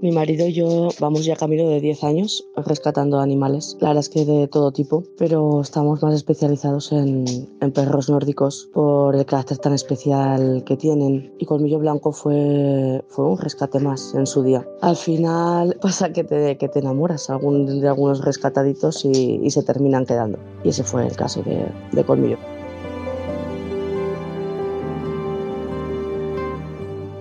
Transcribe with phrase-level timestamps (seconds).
[0.00, 4.08] Mi marido y yo vamos ya camino de 10 años rescatando animales, la verdad es
[4.08, 7.24] que de todo tipo, pero estamos más especializados en,
[7.74, 11.32] perros nórdicos por el carácter tan especial que tienen.
[11.38, 14.66] Y Colmillo Blanco fue, fue un rescate más en su día.
[14.80, 20.06] Al final pasa que te, que te enamoras de algunos rescataditos y, y, se terminan
[20.06, 20.38] quedando.
[20.64, 22.38] Y ese fue el caso de, de Colmillo.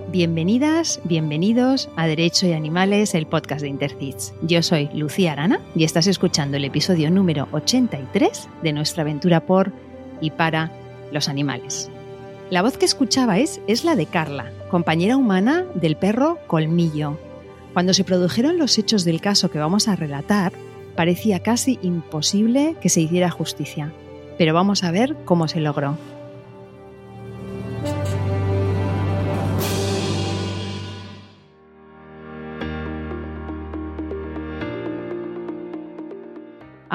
[0.10, 4.34] Bienvenidas, bienvenidos a Derecho y Animales, el podcast de Intercits.
[4.42, 9.74] Yo soy Lucía Arana y estás escuchando el episodio número 83 de nuestra aventura por
[10.22, 10.72] y para
[11.12, 11.92] los animales.
[12.50, 17.20] La voz que escuchabais es la de Carla, compañera humana del perro Colmillo.
[17.74, 20.54] Cuando se produjeron los hechos del caso que vamos a relatar,
[20.96, 23.92] parecía casi imposible que se hiciera justicia.
[24.38, 25.98] Pero vamos a ver cómo se logró.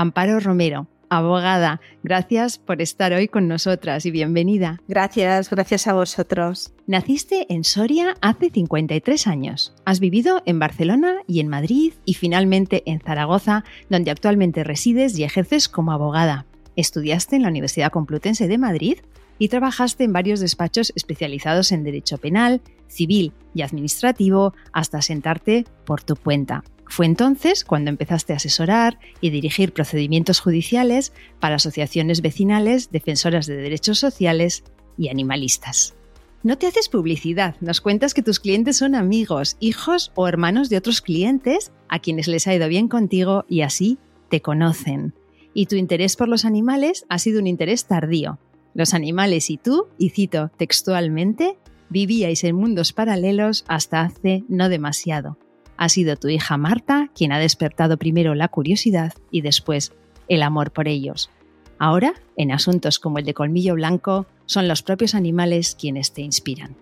[0.02, 1.80] Amparo Romero, abogada.
[2.02, 4.80] Gracias por estar hoy con nosotras y bienvenida.
[4.88, 6.74] Gracias, gracias a vosotros.
[6.88, 9.72] Naciste en Soria hace 53 años.
[9.84, 15.22] Has vivido en Barcelona y en Madrid y finalmente en Zaragoza, donde actualmente resides y
[15.22, 16.46] ejerces como abogada.
[16.74, 18.98] Estudiaste en la Universidad Complutense de Madrid
[19.38, 26.02] y trabajaste en varios despachos especializados en derecho penal, civil y administrativo hasta sentarte por
[26.02, 26.64] tu cuenta.
[26.92, 33.56] Fue entonces cuando empezaste a asesorar y dirigir procedimientos judiciales para asociaciones vecinales, defensoras de
[33.56, 34.62] derechos sociales
[34.98, 35.94] y animalistas.
[36.42, 40.76] No te haces publicidad, nos cuentas que tus clientes son amigos, hijos o hermanos de
[40.76, 43.96] otros clientes a quienes les ha ido bien contigo y así
[44.28, 45.14] te conocen.
[45.54, 48.38] Y tu interés por los animales ha sido un interés tardío.
[48.74, 51.56] Los animales y tú, y cito textualmente,
[51.88, 55.38] vivíais en mundos paralelos hasta hace no demasiado.
[55.82, 59.92] Ha sido tu hija Marta quien ha despertado primero la curiosidad y después
[60.28, 61.28] el amor por ellos.
[61.76, 66.76] Ahora, en asuntos como el de colmillo blanco, son los propios animales quienes te inspiran.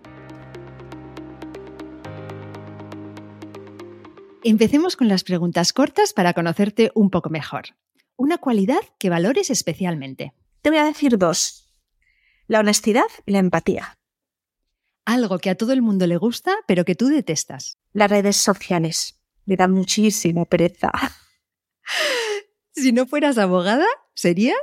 [4.43, 7.69] Empecemos con las preguntas cortas para conocerte un poco mejor.
[8.17, 10.33] Una cualidad que valores especialmente.
[10.61, 11.73] Te voy a decir dos.
[12.45, 13.97] La honestidad y la empatía.
[15.05, 17.77] Algo que a todo el mundo le gusta, pero que tú detestas.
[17.93, 19.19] Las redes sociales.
[19.45, 20.91] Me da muchísima pereza.
[22.73, 24.57] Si no fueras abogada, ¿serías?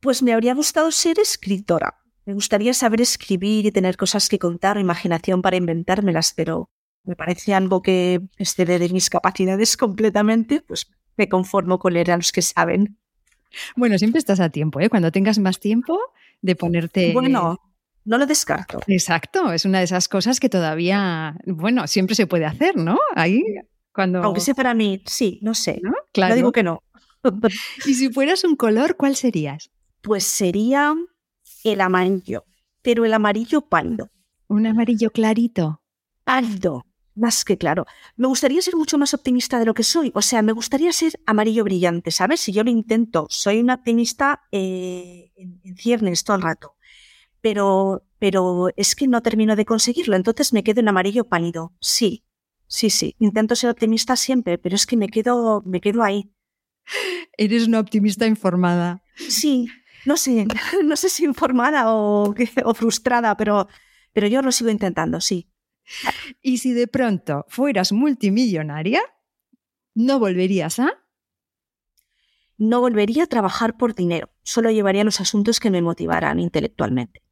[0.00, 2.00] Pues me habría gustado ser escritora.
[2.24, 6.70] Me gustaría saber escribir y tener cosas que contar o imaginación para inventármelas, pero
[7.02, 10.86] me parece algo que excede de mis capacidades completamente, pues
[11.16, 12.98] me conformo con leer a los que saben.
[13.76, 14.88] Bueno, siempre estás a tiempo, ¿eh?
[14.88, 15.98] Cuando tengas más tiempo
[16.40, 17.12] de ponerte...
[17.12, 17.60] Bueno,
[18.04, 18.80] no lo descarto.
[18.86, 22.98] Exacto, es una de esas cosas que todavía, bueno, siempre se puede hacer, ¿no?
[23.14, 23.42] Ahí,
[23.92, 24.22] cuando...
[24.22, 25.80] Aunque sea para mí, sí, no sé.
[25.82, 25.94] ¿No?
[26.12, 26.32] Claro.
[26.32, 26.82] No digo que no.
[27.86, 29.70] y si fueras un color, ¿cuál serías?
[30.02, 30.94] Pues sería
[31.64, 32.44] el amarillo,
[32.82, 34.10] pero el amarillo pálido.
[34.48, 35.80] Un amarillo clarito.
[36.24, 37.86] Pálido, más que claro.
[38.16, 40.12] Me gustaría ser mucho más optimista de lo que soy.
[40.14, 42.40] O sea, me gustaría ser amarillo brillante, ¿sabes?
[42.40, 46.74] Si yo lo intento, soy una optimista eh, en, en ciernes todo el rato
[47.44, 51.74] pero, pero es que no termino de conseguirlo, entonces me quedo en amarillo pálido.
[51.78, 52.24] Sí,
[52.66, 53.16] sí, sí.
[53.18, 56.32] Intento ser optimista siempre, pero es que me quedo, me quedo ahí.
[57.36, 59.02] Eres una optimista informada.
[59.28, 59.68] Sí,
[60.06, 60.46] no sé,
[60.84, 62.34] no sé si informada o,
[62.64, 63.68] o frustrada, pero,
[64.14, 65.50] pero yo lo sigo intentando, sí.
[66.40, 69.02] Y si de pronto fueras multimillonaria,
[69.94, 70.94] ¿no volverías a?
[72.56, 77.23] No volvería a trabajar por dinero, solo llevaría los asuntos que me motivaran intelectualmente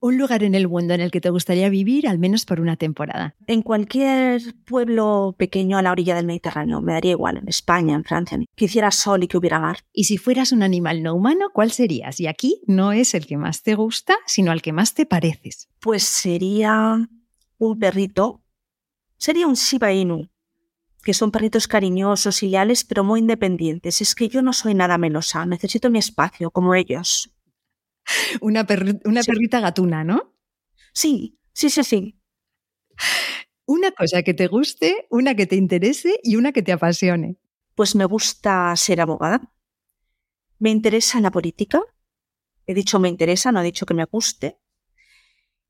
[0.00, 2.76] un lugar en el mundo en el que te gustaría vivir al menos por una
[2.76, 3.34] temporada.
[3.46, 8.04] En cualquier pueblo pequeño a la orilla del Mediterráneo, me daría igual, en España, en
[8.04, 9.80] Francia, que hiciera sol y que hubiera mar.
[9.92, 12.18] Y si fueras un animal no humano, ¿cuál serías?
[12.18, 15.68] Y aquí no es el que más te gusta, sino al que más te pareces.
[15.80, 17.08] Pues sería
[17.58, 18.42] un perrito,
[19.18, 20.30] sería un Shiba Inu,
[21.02, 24.00] que son perritos cariñosos y leales, pero muy independientes.
[24.00, 27.30] Es que yo no soy nada melosa, necesito mi espacio, como ellos.
[28.40, 28.66] Una,
[29.04, 30.34] una perrita gatuna, ¿no?
[30.92, 32.20] Sí, sí, sí, sí.
[33.66, 37.36] Una cosa que te guste, una que te interese y una que te apasione.
[37.74, 39.52] Pues me gusta ser abogada.
[40.58, 41.80] Me interesa la política.
[42.66, 44.58] He dicho me interesa, no he dicho que me guste.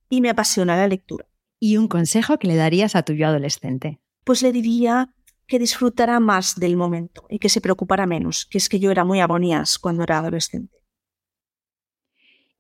[0.09, 1.27] Y me apasiona la lectura.
[1.59, 4.01] ¿Y un consejo que le darías a tu yo adolescente?
[4.25, 5.15] Pues le diría
[5.47, 9.05] que disfrutara más del momento y que se preocupara menos, que es que yo era
[9.05, 10.80] muy agonías cuando era adolescente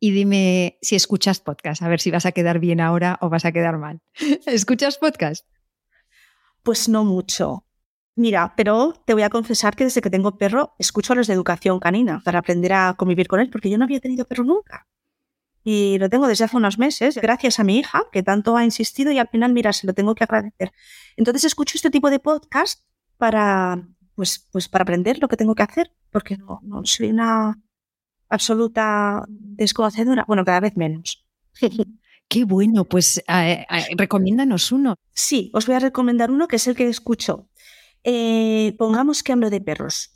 [0.00, 3.44] y dime si escuchas podcast, a ver si vas a quedar bien ahora o vas
[3.44, 4.00] a quedar mal.
[4.46, 5.46] ¿Escuchas podcast?
[6.62, 7.66] Pues no mucho.
[8.16, 11.34] Mira, pero te voy a confesar que desde que tengo perro escucho a los de
[11.34, 14.88] educación canina para aprender a convivir con él, porque yo no había tenido perro nunca.
[15.62, 19.12] Y lo tengo desde hace unos meses, gracias a mi hija, que tanto ha insistido
[19.12, 20.72] y al final, mira, se lo tengo que agradecer.
[21.16, 22.82] Entonces escucho este tipo de podcast
[23.18, 27.58] para, pues, pues para aprender lo que tengo que hacer, porque no, no soy una
[28.30, 31.26] absoluta desconocedora, bueno, cada vez menos.
[32.28, 34.94] Qué bueno, pues eh, eh, recomiéndanos uno.
[35.12, 37.48] Sí, os voy a recomendar uno que es el que escucho.
[38.04, 40.10] Eh, pongamos que hablo de perros,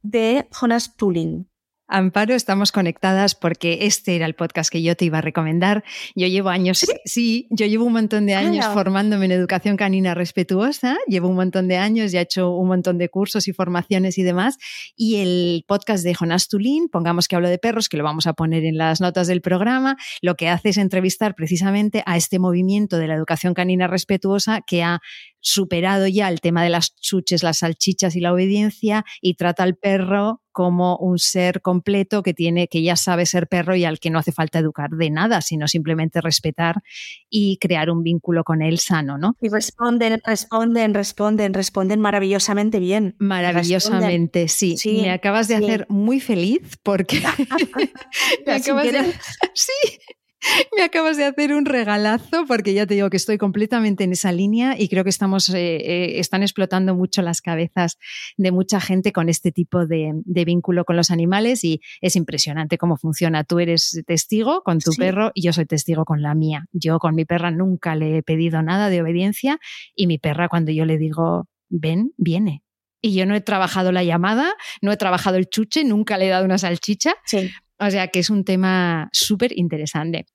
[0.00, 1.51] de Jonas Tulin.
[1.92, 5.84] Amparo, estamos conectadas porque este era el podcast que yo te iba a recomendar.
[6.14, 10.96] Yo llevo años, sí, yo llevo un montón de años formándome en educación canina respetuosa,
[11.06, 14.22] llevo un montón de años, ya he hecho un montón de cursos y formaciones y
[14.22, 14.56] demás.
[14.96, 18.32] Y el podcast de Jonas Tulín, pongamos que hablo de perros, que lo vamos a
[18.32, 22.96] poner en las notas del programa, lo que hace es entrevistar precisamente a este movimiento
[22.96, 25.00] de la educación canina respetuosa que ha
[25.40, 29.76] superado ya el tema de las chuches, las salchichas y la obediencia y trata al
[29.76, 34.10] perro como un ser completo que tiene que ya sabe ser perro y al que
[34.10, 36.82] no hace falta educar de nada, sino simplemente respetar
[37.28, 39.36] y crear un vínculo con él sano, ¿no?
[39.40, 43.16] Y responden, responden, responden, responden maravillosamente bien.
[43.18, 44.76] Maravillosamente, sí.
[45.02, 47.20] Me acabas de hacer muy feliz porque
[48.46, 49.12] me acabas de...
[49.54, 49.98] sí,
[50.76, 54.32] Me acabas de hacer un regalazo porque ya te digo que estoy completamente en esa
[54.32, 57.98] línea y creo que estamos, eh, eh, están explotando mucho las cabezas
[58.36, 62.96] de mucha gente con este tipo de, vínculo con los animales y es impresionante cómo
[62.96, 63.44] funciona.
[63.44, 66.66] Tú eres testigo con tu perro y yo soy testigo con la mía.
[66.72, 69.58] Yo con mi perra nunca le he pedido nada de obediencia
[69.94, 72.62] y mi perra cuando yo le digo ven, viene.
[73.00, 76.28] Y yo no he trabajado la llamada, no he trabajado el chuche, nunca le he
[76.28, 77.14] dado una salchicha.
[77.24, 77.50] Sí.
[77.84, 80.26] O sea que es un tema súper interesante.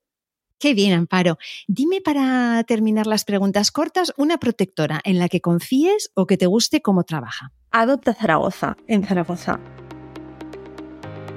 [0.59, 1.37] Qué bien, Amparo.
[1.67, 6.47] Dime para terminar las preguntas cortas una protectora en la que confíes o que te
[6.47, 7.53] guste cómo trabaja.
[7.71, 9.59] Adopta Zaragoza, en Zaragoza.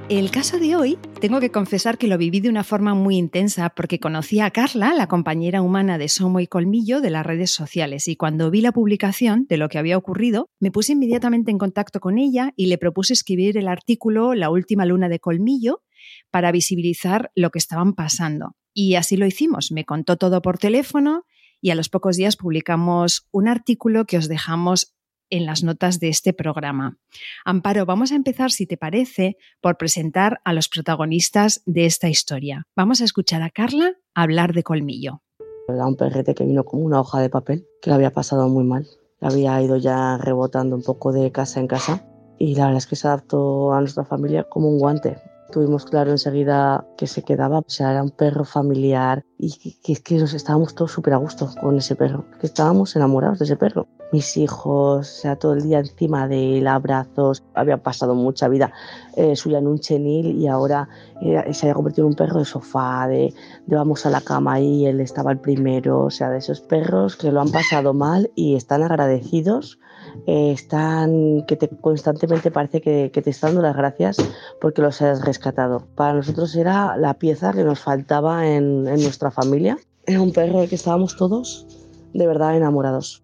[0.09, 3.69] El caso de hoy, tengo que confesar que lo viví de una forma muy intensa
[3.69, 8.09] porque conocí a Carla, la compañera humana de Somo y Colmillo de las redes sociales,
[8.09, 12.01] y cuando vi la publicación de lo que había ocurrido, me puse inmediatamente en contacto
[12.01, 15.83] con ella y le propuse escribir el artículo La última luna de Colmillo
[16.31, 18.57] para visibilizar lo que estaban pasando.
[18.73, 19.73] Y así lo hicimos.
[19.73, 21.25] Me contó todo por teléfono
[21.61, 24.95] y a los pocos días publicamos un artículo que os dejamos
[25.31, 26.99] en las notas de este programa.
[27.45, 32.67] Amparo, vamos a empezar, si te parece, por presentar a los protagonistas de esta historia.
[32.77, 35.23] Vamos a escuchar a Carla hablar de Colmillo.
[35.69, 38.65] Era un perrete que vino como una hoja de papel, que le había pasado muy
[38.65, 38.87] mal.
[39.21, 42.07] había ido ya rebotando un poco de casa en casa
[42.39, 45.19] y la verdad es que se adaptó a nuestra familia como un guante.
[45.51, 50.03] Tuvimos claro enseguida que se quedaba, o sea, era un perro familiar y que, que,
[50.03, 53.57] que nos estábamos todos súper a gusto con ese perro, que estábamos enamorados de ese
[53.57, 53.89] perro.
[54.13, 58.73] Mis hijos, o sea, todo el día encima de él, abrazos, había pasado mucha vida
[59.17, 60.89] eh, suya en un chenil y ahora
[61.21, 63.33] eh, se había convertido en un perro de sofá, de,
[63.67, 67.17] de vamos a la cama y él estaba el primero, o sea, de esos perros
[67.17, 69.79] que lo han pasado mal y están agradecidos
[70.27, 74.17] eh, están, que te, constantemente parece que, te están dando las gracias
[74.61, 75.87] porque los has rescatado.
[75.95, 79.79] Para nosotros era la pieza que nos faltaba en, nuestra familia.
[80.07, 81.67] Era un perro del que estábamos todos
[82.13, 83.23] de verdad enamorados.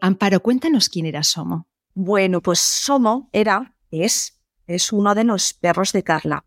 [0.00, 1.66] Amparo, cuéntanos quién era Somo.
[1.94, 6.44] Bueno, pues Somo era, es, es uno de los perros de Carla.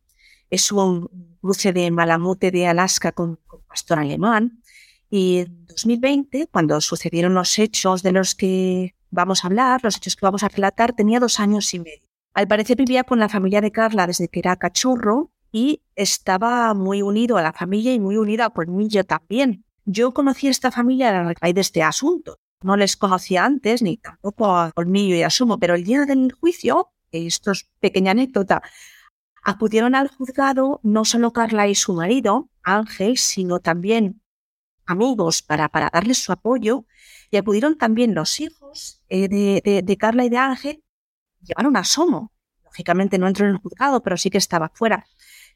[0.50, 4.62] Es un cruce de malamute de Alaska con, con pastor alemán.
[5.10, 10.16] Y en 2020, cuando sucedieron los hechos de los que vamos a hablar, los hechos
[10.16, 12.08] que vamos a relatar, tenía dos años y medio.
[12.34, 17.02] Al parecer vivía con la familia de Carla desde que era cachorro y estaba muy
[17.02, 19.66] unido a la familia y muy unido a Colmillo también.
[19.86, 22.38] Yo conocí a esta familia a raíz de este asunto.
[22.64, 26.32] No les conocía antes, ni tampoco a Colmillo y a Sumo, pero el día del
[26.32, 28.62] juicio, esto es pequeña anécdota,
[29.44, 34.22] acudieron al juzgado no solo Carla y su marido, Ángel, sino también
[34.92, 36.86] amigos para, para darles su apoyo
[37.32, 40.84] y acudieron también los hijos eh, de, Carla y de Ángel,
[41.42, 42.34] llevaron a Somo.
[42.66, 45.06] Lógicamente no entró en el juzgado, pero sí que estaba fuera,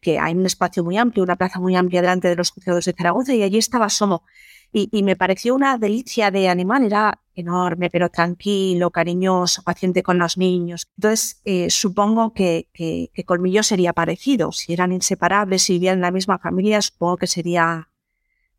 [0.01, 2.93] que hay un espacio muy amplio, una plaza muy amplia delante de los juzgados de
[2.93, 4.23] Zaragoza y allí estaba Somo.
[4.71, 10.37] Y, me pareció una delicia de animal, era enorme, pero tranquilo, cariñoso, paciente con los
[10.37, 10.89] niños.
[10.97, 14.51] Entonces, eh, supongo que, que, Colmillo sería parecido.
[14.51, 17.89] Si eran inseparables, si vivían en la misma familia, supongo que sería,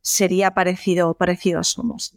[0.07, 2.17] sería parecido, parecido a Somos.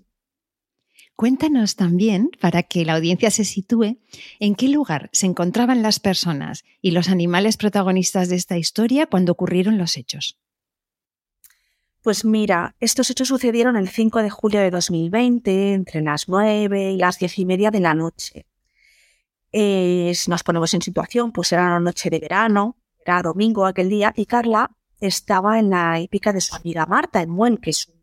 [1.16, 3.98] Cuéntanos también, para que la audiencia se sitúe,
[4.40, 9.34] en qué lugar se encontraban las personas y los animales protagonistas de esta historia cuando
[9.34, 10.40] ocurrieron los hechos.
[12.02, 16.98] Pues mira, estos hechos sucedieron el 5 de julio de 2020, entre las 9 y
[16.98, 18.46] las 10 y media de la noche.
[19.52, 23.90] Eh, si nos ponemos en situación, pues era una noche de verano, era domingo aquel
[23.90, 27.88] día, y Carla estaba en la épica de su amiga Marta, en Muen, que es
[27.88, 28.00] un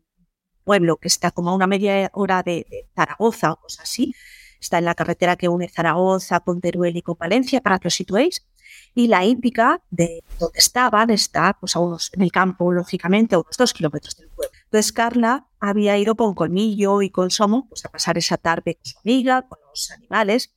[0.63, 4.15] pueblo que está como a una media hora de, Zaragoza o cosas así.
[4.59, 7.95] Está en la carretera que une Zaragoza con Teruel y con Valencia, para que os
[7.95, 8.45] situéis.
[8.93, 13.39] Y la hípica de donde estaban está pues, a unos, en el campo, lógicamente, a
[13.39, 14.51] unos dos kilómetros del pueblo.
[14.65, 18.85] Entonces Carla había ido con Colmillo y con Somo pues, a pasar esa tarde con
[18.85, 20.53] su amiga, con los animales,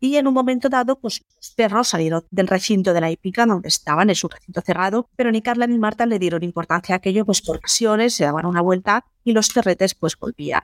[0.00, 3.68] y en un momento dado, pues los perros salieron del recinto de la hípica donde
[3.68, 7.24] estaban, en su recinto cerrado, pero ni Carla ni Marta le dieron importancia a aquello,
[7.24, 10.62] pues por ocasiones se daban una vuelta y los perretes pues volvían,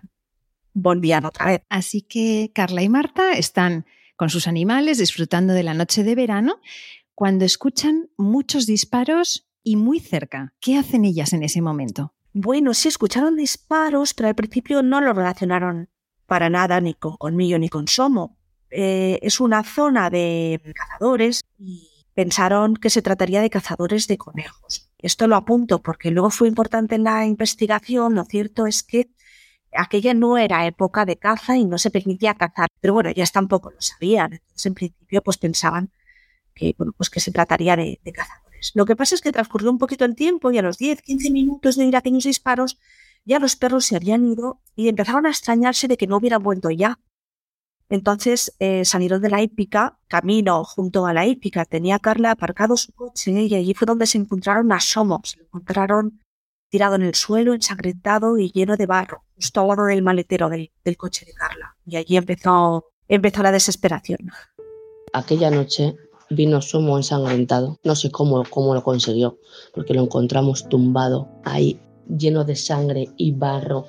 [0.75, 1.63] volvían otra vez.
[1.69, 3.87] Así que Carla y Marta están
[4.17, 6.61] con sus animales disfrutando de la noche de verano
[7.15, 10.55] cuando escuchan muchos disparos y muy cerca.
[10.61, 12.15] ¿Qué hacen ellas en ese momento?
[12.33, 15.91] Bueno, sí escucharon disparos, pero al principio no lo relacionaron
[16.27, 18.39] para nada ni con Colmillo ni con Somo.
[18.75, 24.91] Eh, es una zona de cazadores y pensaron que se trataría de cazadores de conejos.
[24.99, 28.15] Esto lo apunto porque luego fue importante en la investigación.
[28.15, 29.11] Lo cierto es que
[29.75, 32.69] aquella no era época de caza y no se permitía cazar.
[32.81, 34.33] Pero bueno, ellas tampoco lo sabían.
[34.33, 35.91] Entonces, en principio, pues pensaban
[36.55, 38.73] que, bueno, pues que se trataría de, de cazadores.
[38.75, 41.31] Lo que pasa es que transcurrió un poquito el tiempo y a los 10, 15
[41.31, 42.79] minutos de ir a aquellos disparos,
[43.25, 46.71] ya los perros se habían ido y empezaron a extrañarse de que no hubieran vuelto
[46.71, 46.99] ya.
[47.93, 52.91] Entonces eh, salieron de la hípica, camino junto a la hípica, tenía Carla aparcado su
[52.93, 55.21] coche y allí fue donde se encontraron a Somo.
[55.25, 56.19] Se lo encontraron
[56.71, 60.71] tirado en el suelo, ensangrentado y lleno de barro, justo al lado del maletero del,
[60.97, 61.77] coche de Carla.
[61.85, 64.21] Y allí empezó, empezó la desesperación.
[65.13, 65.95] Aquella noche
[66.31, 67.79] vino Somo ensangrentado.
[67.85, 69.39] No sé cómo, cómo lo consiguió,
[69.75, 73.85] porque lo encontramos tumbado ahí, lleno de sangre y barro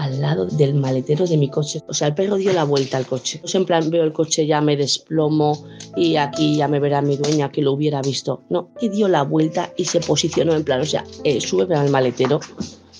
[0.00, 1.82] al lado del maletero de mi coche.
[1.86, 3.38] O sea, el perro dio la vuelta al coche.
[3.40, 5.66] Pues en plan, veo el coche, ya me desplomo
[5.96, 8.42] y aquí ya me verá mi dueña que lo hubiera visto.
[8.48, 11.90] No, y dio la vuelta y se posicionó en plan, o sea, eh, sube al
[11.90, 12.40] maletero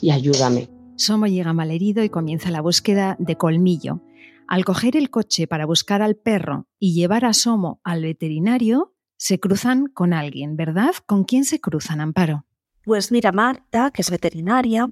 [0.00, 0.68] y ayúdame.
[0.96, 4.00] Somo llega malherido y comienza la búsqueda de colmillo.
[4.46, 9.40] Al coger el coche para buscar al perro y llevar a Somo al veterinario, se
[9.40, 10.92] cruzan con alguien, ¿verdad?
[11.06, 12.44] ¿Con quién se cruzan, Amparo?
[12.84, 14.90] Pues mira, Marta, que es veterinaria,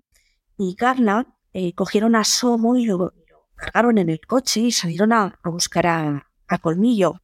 [0.59, 3.12] y Carla, eh, cogieron a Somo y lo,
[3.55, 6.25] cargaron en el coche y salieron a, buscar a,
[6.62, 7.21] Colmillo.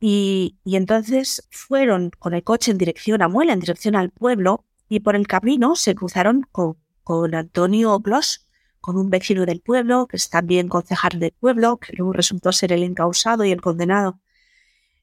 [0.00, 5.00] Y, entonces fueron con el coche en dirección a Muela, en dirección al pueblo, y
[5.00, 8.48] por el camino se cruzaron con, con Antonio Bloss,
[8.80, 12.72] con un vecino del pueblo, que es también concejal del pueblo, que luego resultó ser
[12.72, 14.20] el encausado y el condenado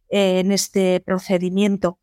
[0.10, 2.00] en este procedimiento.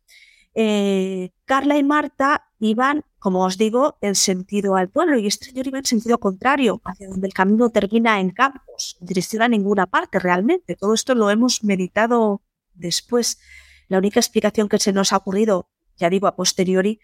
[0.59, 5.67] Eh, Carla y Marta iban, como os digo, en sentido al pueblo y este señor
[5.67, 10.17] iba en sentido contrario, hacia donde el camino termina en campos, dirección a ninguna parte
[10.17, 10.75] realmente.
[10.75, 12.41] Todo esto lo hemos meditado
[12.73, 13.39] después.
[13.87, 16.99] La única explicación que se nos ha ocurrido, ya digo a posteriori,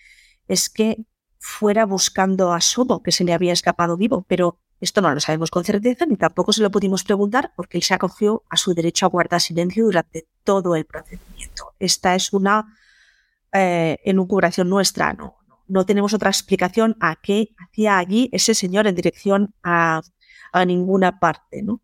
[0.48, 1.06] es que
[1.38, 5.52] fuera buscando a Sobo, que se le había escapado vivo, pero esto no lo sabemos
[5.52, 9.06] con certeza ni tampoco se lo pudimos preguntar porque él se acogió a su derecho
[9.06, 11.76] a guardar silencio durante todo el procedimiento.
[11.78, 12.66] Esta es una
[13.54, 18.96] eh, enucubración nuestra, no, no tenemos otra explicación a qué hacía allí ese señor en
[18.96, 20.02] dirección a,
[20.68, 21.82] ninguna parte, ¿no?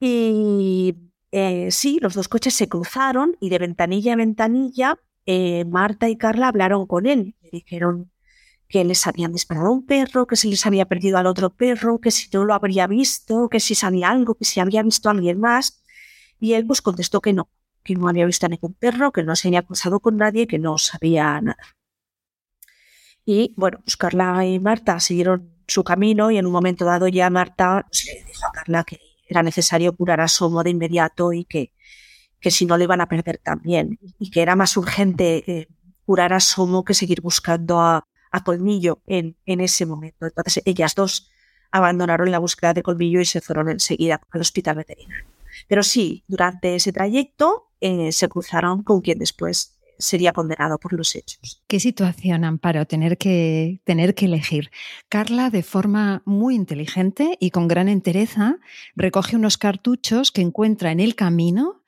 [0.00, 0.96] Y
[1.30, 6.16] eh, sí, los dos coches se cruzaron y de ventanilla a ventanilla eh, Marta y
[6.16, 7.36] Carla hablaron con él.
[7.42, 8.10] Le dijeron
[8.68, 12.10] que les habían disparado un perro, que se les había perdido al otro perro, que
[12.10, 15.38] si no lo habría visto, que si sabía algo, que si había visto a alguien
[15.38, 15.84] más.
[16.40, 17.48] Y él pues contestó que no,
[17.82, 20.58] que no había visto a ningún perro, que no se había cruzado con nadie, que
[20.58, 21.58] no sabía nada.
[23.24, 27.30] Y bueno, pues Carla y Marta siguieron su camino y en un momento dado ya
[27.30, 28.98] Marta pues, le dijo a Carla que
[29.28, 31.72] era necesario curar a Somo de inmediato y que,
[32.40, 35.68] que si no le iban a perder también y que era más urgente eh,
[36.04, 40.26] curar a Somo que seguir buscando a, a Colmillo en, en ese momento.
[40.26, 41.30] Entonces ellas dos
[41.70, 45.24] abandonaron la búsqueda de Colmillo y se fueron enseguida al hospital veterinario.
[45.68, 51.14] Pero sí, durante ese trayecto eh, se cruzaron con quien después sería condenado por los
[51.14, 51.62] hechos.
[51.66, 54.70] Qué situación, Amparo, tener que, tener que elegir.
[55.08, 58.58] Carla, de forma muy inteligente y con gran entereza,
[58.96, 61.82] recoge unos cartuchos que encuentra en el camino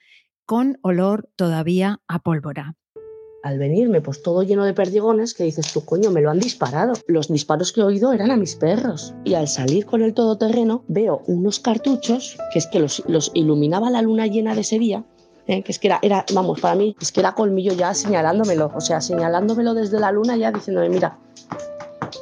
[0.47, 2.77] con olor todavía a pólvora
[3.45, 6.95] al venirme, pues todo lleno de perdigones, que dices tú, coño, me lo han disparado.
[7.07, 9.15] Los disparos que he oído eran a mis perros.
[9.23, 13.91] Y al salir con el todoterreno, veo unos cartuchos, que es que los, los iluminaba
[13.91, 15.05] la luna llena de ese día,
[15.47, 15.63] ¿eh?
[15.63, 18.81] que es que era, era, vamos, para mí, es que era colmillo ya señalándomelo, o
[18.81, 21.19] sea, señalándomelo desde la luna ya diciéndome, mira,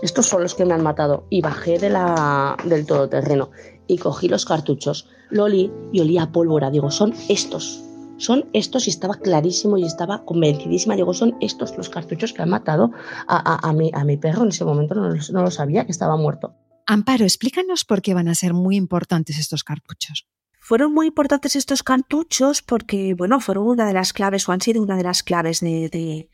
[0.02, 1.26] estos son los que me han matado.
[1.30, 3.50] Y bajé de la, del todoterreno
[3.86, 6.70] y cogí los cartuchos, lo olí y olía a pólvora.
[6.70, 7.82] Digo, son estos,
[8.16, 10.96] son estos y estaba clarísimo y estaba convencidísima.
[10.96, 12.90] Digo, son estos los cartuchos que han matado
[13.28, 14.42] a, a, mi, a mi, perro.
[14.42, 16.54] En ese momento no, no lo sabía que estaba muerto.
[16.86, 20.26] Amparo, explícanos por qué van a ser muy importantes estos cartuchos.
[20.64, 24.80] Fueron muy importantes estos cartuchos porque, bueno, fueron una de las claves o han sido
[24.80, 26.28] una de las claves de,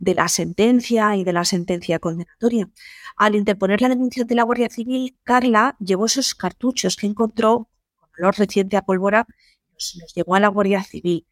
[0.00, 2.68] de, la sentencia y de la sentencia condenatoria.
[3.16, 8.10] Al interponer la denuncia de la Guardia Civil, Carla llevó esos cartuchos que encontró con
[8.18, 9.28] olor reciente a pólvora,
[9.72, 11.28] los, los llevó a la Guardia Civil.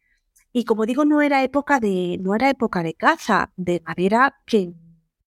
[0.53, 4.71] Y como digo, no era época de, no era época de caza, de manera que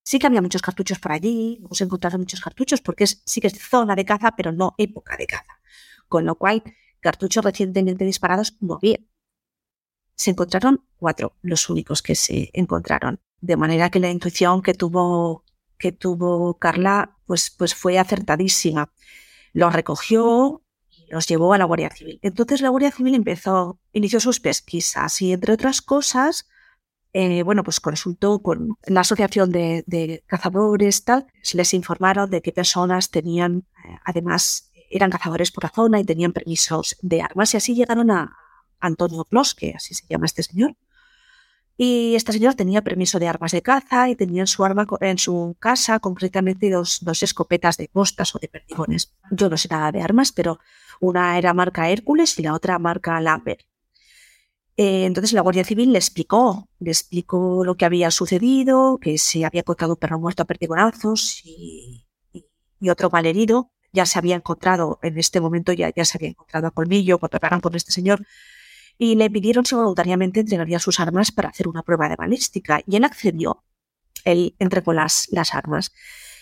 [0.02, 3.48] sí que había muchos cartuchos por allí, hemos encontrado muchos cartuchos porque es, sí que
[3.48, 5.60] es zona de caza, pero no época de caza.
[6.08, 6.64] Con lo cual,
[7.00, 8.98] cartuchos recientemente disparados había.
[10.14, 13.20] Se encontraron cuatro, los únicos que se encontraron.
[13.40, 15.44] De manera que la intuición que tuvo,
[15.78, 18.92] que tuvo Carla pues, pues fue acertadísima.
[19.52, 22.18] Los recogió y los llevó a la Guardia Civil.
[22.22, 26.48] Entonces la Guardia Civil empezó, inició sus pesquisas y entre otras cosas,
[27.12, 33.10] eh, bueno, pues consultó con la asociación de, cazadores, tal, les informaron de qué personas
[33.10, 37.74] tenían, eh, además, eran cazadores por la zona y tenían permisos de armas y así
[37.74, 38.36] llegaron a
[38.80, 40.76] Antonio Clos, que así se llama este señor.
[41.76, 45.16] Y este señor tenía permiso de armas de caza y tenía en su arma en
[45.16, 49.14] su casa concretamente dos, dos escopetas de postas o de perdigones.
[49.30, 50.58] Yo no sé nada de armas, pero
[51.00, 53.62] una era marca Hércules y la otra marca Lambert.
[54.76, 59.44] Eh, entonces la Guardia Civil le explicó, le explicó lo que había sucedido, que se
[59.44, 64.98] había encontrado un perro muerto a perdigonazos y, y, otro malherido ya se había encontrado,
[65.02, 68.26] en este momento ya, ya se había encontrado a Colmillo cuando hablaron con este señor,
[68.98, 72.96] y le pidieron si voluntariamente entregaría sus armas para hacer una prueba de balística, y
[72.96, 73.64] él accedió.
[74.24, 75.92] Él entregó las, las armas.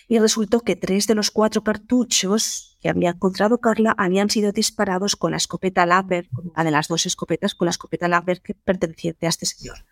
[0.08, 5.16] Y resultó que tres de los cuatro cartuchos que había encontrado Carla habían sido disparados
[5.16, 9.26] con la escopeta Lambert, una de las dos escopetas, con la escopeta Lambert que perteneciente
[9.26, 9.84] a este señor.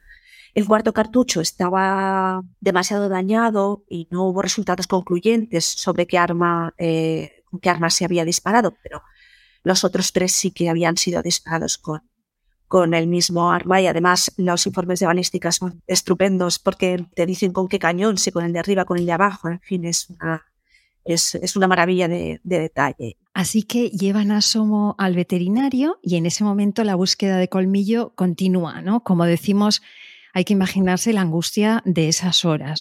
[0.54, 7.44] El cuarto cartucho estaba demasiado dañado y no hubo resultados concluyentes sobre qué arma eh,
[7.58, 9.02] qué arma se había disparado, pero
[9.62, 12.02] los otros tres sí que habían sido disparados con,
[12.68, 17.52] con el mismo arma y además los informes de balística son estupendos porque te dicen
[17.52, 20.10] con qué cañón, si con el de arriba, con el de abajo, en fin, es
[20.10, 20.44] una,
[21.04, 23.16] es, es una maravilla de, de, detalle.
[23.34, 28.12] Así que llevan a Somo al veterinario y en ese momento la búsqueda de colmillo
[28.14, 29.02] continúa, ¿no?
[29.02, 29.82] Como decimos,
[30.32, 32.80] hay que imaginarse la angustia de esas horas.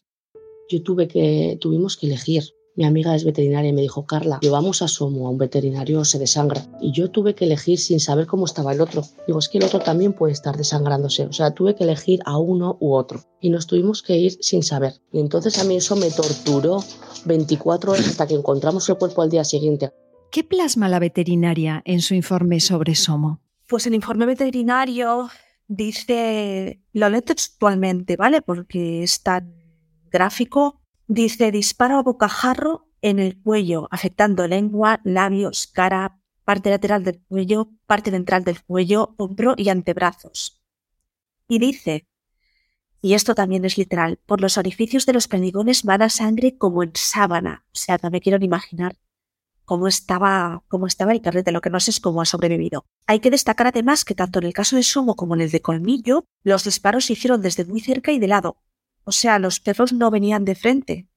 [0.70, 2.44] Yo tuve que, tuvimos que elegir
[2.76, 6.20] mi amiga es veterinaria y me dijo, Carla, llevamos a Somo a un veterinario, se
[6.20, 6.66] desangra.
[6.82, 9.04] Y yo tuve que elegir sin saber cómo estaba el otro.
[9.28, 11.26] Digo, es que el otro también puede estar desangrándose.
[11.26, 13.22] O sea, tuve que elegir a uno u otro.
[13.40, 14.96] Y nos tuvimos que ir sin saber.
[15.14, 16.84] Y entonces a mí eso me torturó
[17.26, 19.92] 24 horas hasta que encontramos el cuerpo al día siguiente.
[20.32, 23.42] ¿Qué plasma la veterinaria en su informe sobre Somo?
[23.68, 25.30] Pues el informe veterinario
[25.68, 28.42] dice, lo leo textualmente, ¿vale?
[28.42, 29.56] Porque es tan
[30.12, 37.22] gráfico Dice disparo a bocajarro en el cuello, afectando lengua, labios, cara, parte lateral del
[37.22, 40.64] cuello, parte ventral del cuello, hombro y antebrazos.
[41.48, 42.08] Y dice,
[43.02, 46.82] y esto también es literal, por los orificios de los perdigones va la sangre como
[46.82, 47.64] en sábana.
[47.68, 48.98] O sea, no me quiero imaginar
[49.64, 52.86] cómo estaba, cómo estaba el de lo que no sé es cómo ha sobrevivido.
[53.06, 55.62] Hay que destacar además que tanto en el caso de Sumo como en el de
[55.62, 58.58] Colmillo, los disparos se hicieron desde muy cerca y de lado,
[59.06, 61.08] o sea, los perros no venían de frente,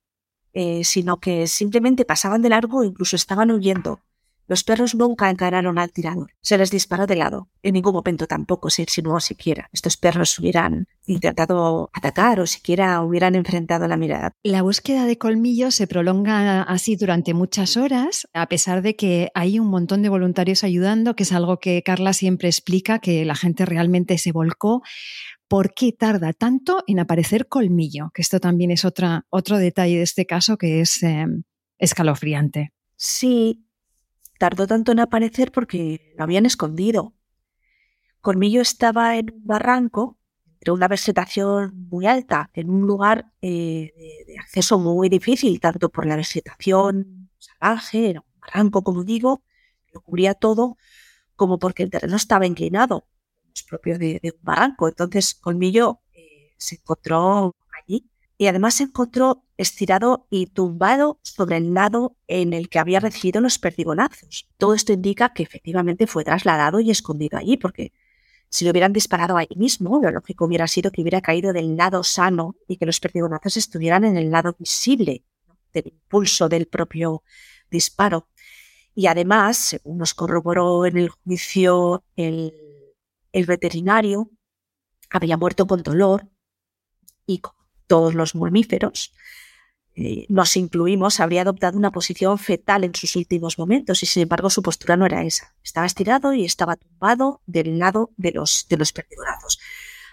[0.52, 4.00] eh, sino que simplemente pasaban de largo o incluso estaban huyendo.
[4.48, 6.32] Los perros nunca encararon al tirador.
[6.40, 7.50] Se les disparó de lado.
[7.62, 9.68] En ningún momento tampoco se insinuó siquiera.
[9.74, 14.32] Estos perros hubieran intentado atacar o siquiera hubieran enfrentado la mirada.
[14.42, 19.58] La búsqueda de colmillos se prolonga así durante muchas horas, a pesar de que hay
[19.58, 23.66] un montón de voluntarios ayudando, que es algo que Carla siempre explica, que la gente
[23.66, 24.82] realmente se volcó
[25.48, 30.02] por qué tarda tanto en aparecer colmillo, que esto también es otra, otro detalle de
[30.02, 31.42] este caso que es em,
[31.78, 32.72] escalofriante.
[32.96, 33.66] Sí,
[34.38, 37.14] tardó tanto en aparecer porque lo habían escondido.
[38.20, 40.18] Colmillo estaba en un barranco,
[40.54, 43.92] entre una vegetación muy alta, en un lugar eh,
[44.26, 49.42] de, acceso muy difícil, tanto por la vegetación salvaje, era un barranco, como digo,
[49.94, 50.76] lo cubría todo,
[51.36, 53.06] como porque el terreno estaba inclinado
[53.62, 54.88] propio de, un barranco.
[54.88, 61.74] Entonces Colmillo eh, se encontró allí y además se encontró estirado y tumbado sobre el
[61.74, 64.48] lado en el que había recibido los perdigonazos.
[64.56, 67.92] Todo esto indica que efectivamente fue trasladado y escondido allí, porque
[68.48, 72.04] si lo hubieran disparado ahí mismo, lo lógico hubiera sido que hubiera caído del lado
[72.04, 75.24] sano y que los perdigonazos estuvieran en el lado visible.
[75.72, 77.22] del impulso del propio
[77.70, 78.26] disparo.
[78.94, 82.54] Y además, según nos corroboró en el juicio el,
[83.38, 84.30] el veterinario,
[85.10, 86.28] había muerto con dolor
[87.26, 87.54] y con
[87.86, 89.12] todos los mamíferos,
[90.00, 94.48] eh, nos incluimos, habría adoptado una posición fetal en sus últimos momentos y sin embargo
[94.48, 95.56] su postura no era esa.
[95.64, 99.58] Estaba estirado y estaba tumbado del lado de los, de los perdigonados.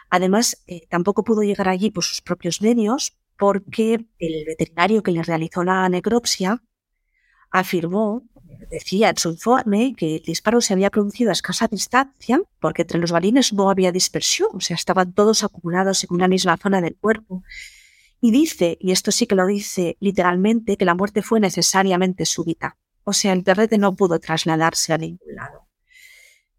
[0.09, 5.21] Además, eh, tampoco pudo llegar allí por sus propios medios porque el veterinario que le
[5.21, 6.63] realizó la necropsia
[7.59, 8.23] afirmó,
[8.69, 12.99] decía en su informe, que el disparo se había producido a escasa distancia porque entre
[12.99, 16.95] los balines no había dispersión, o sea, estaban todos acumulados en una misma zona del
[16.95, 17.43] cuerpo
[18.21, 22.77] y dice, y esto sí que lo dice literalmente, que la muerte fue necesariamente súbita.
[23.03, 25.64] O sea, el perrete no pudo trasladarse a ningún lado.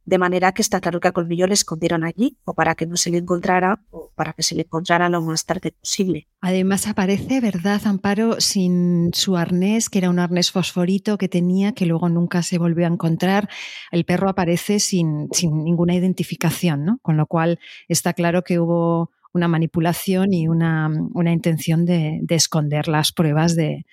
[0.07, 3.11] De manera que está claro que Colmillo le escondieron allí, o para que no se
[3.11, 6.29] le encontrara, o para que se le encontrara lo más tarde posible.
[6.41, 11.87] Además aparece, ¿verdad, Amparo, sin su arnés, que era un arnés fosforito que tenía, que
[11.87, 13.49] luego nunca se volvió a encontrar?
[13.91, 16.99] El perro aparece sin, sin ninguna identificación, ¿no?
[17.03, 20.91] Con lo cual está claro que hubo una manipulación y una,
[21.27, 23.85] intención de, esconder las pruebas de,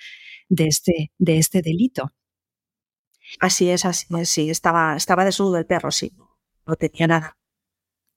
[0.50, 2.12] este, de este delito.
[3.40, 6.14] Así es, así es, sí, estaba, estaba desnudo el perro, sí,
[6.66, 7.38] no tenía nada.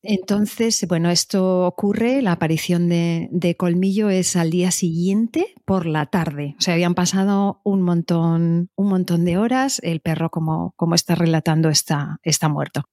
[0.03, 6.55] Entonces, bueno, esto ocurre, la aparición de, Colmillo es al día siguiente por la tarde.
[6.59, 9.81] O sea, habían pasado un montón, un montón de horas.
[9.83, 12.88] El perro, como, como está relatando, está, está muerto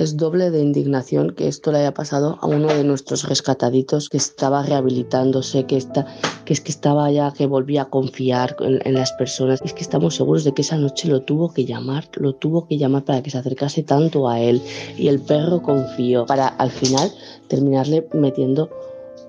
[0.00, 4.16] es doble de indignación que esto le haya pasado a uno de nuestros rescataditos que
[4.16, 6.06] estaba rehabilitándose, que, está,
[6.46, 9.60] que es que estaba ya, que volvía a confiar en, las personas.
[9.62, 12.78] Es que estamos seguros de que esa noche lo tuvo que llamar, lo tuvo que
[12.78, 14.62] llamar para que se acercase tanto a él.
[14.96, 17.12] Y el perro confió para al final
[17.48, 18.70] terminarle metiendo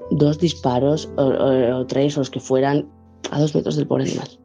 [0.09, 2.87] dos disparos o, o tres, o los que fueran,
[3.29, 4.40] a dos metros del pobre animal.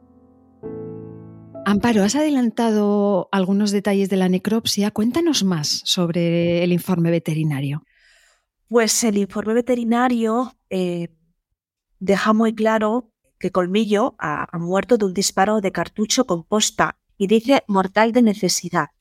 [1.69, 4.89] Amparo, has adelantado algunos detalles de la necropsia.
[4.91, 7.83] Cuéntanos más sobre el informe veterinario.
[8.69, 11.09] Pues el informe veterinario eh,
[11.99, 17.27] deja muy claro que Colmillo ha, muerto de un disparo de cartucho con posta y
[17.27, 18.91] dice mortal de necesidad.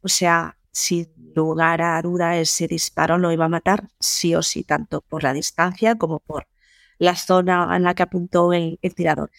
[0.00, 4.62] O sea, sin lugar a duda ese disparo lo iba a matar sí o sí,
[4.62, 6.46] tanto por la distancia como por
[6.98, 9.32] la zona en la que apuntó el tirador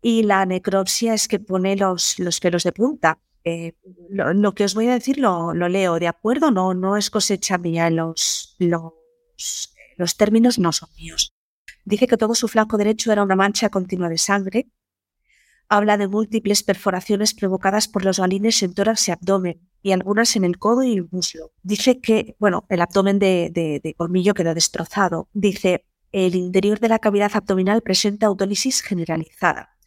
[0.00, 3.18] y la necropsia es que pone los, los pelos de punta.
[3.44, 3.74] Eh,
[4.10, 6.50] lo, que os voy a decir lo, leo, ¿de acuerdo?
[6.50, 8.92] No, no es cosecha mía, los, los,
[9.96, 11.34] los términos no son míos.
[11.84, 14.70] Dice que todo su flanco derecho era una mancha continua de sangre.
[15.70, 20.44] Habla de múltiples perforaciones provocadas por los balines en tórax y abdomen, y algunas en
[20.44, 21.52] el codo y el muslo.
[21.62, 25.28] Dice que, bueno, el abdomen de, de, de colmillo quedó destrozado.
[25.32, 29.77] Dice, el interior de la cavidad abdominal presenta autólisis generalizada.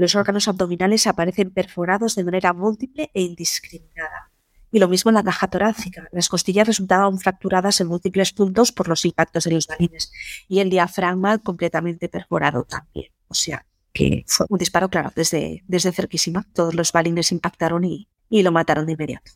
[0.00, 4.32] Los órganos abdominales aparecen perforados de manera múltiple e indiscriminada.
[4.72, 6.08] Y lo mismo en la caja torácica.
[6.10, 10.10] Las costillas resultaban fracturadas en múltiples puntos por los impactos de los balines.
[10.48, 13.12] Y el diafragma completamente perforado también.
[13.28, 16.46] O sea, que fue un disparo, claro, desde, desde cerquísima.
[16.54, 19.32] Todos los balines impactaron y, y lo mataron de inmediato.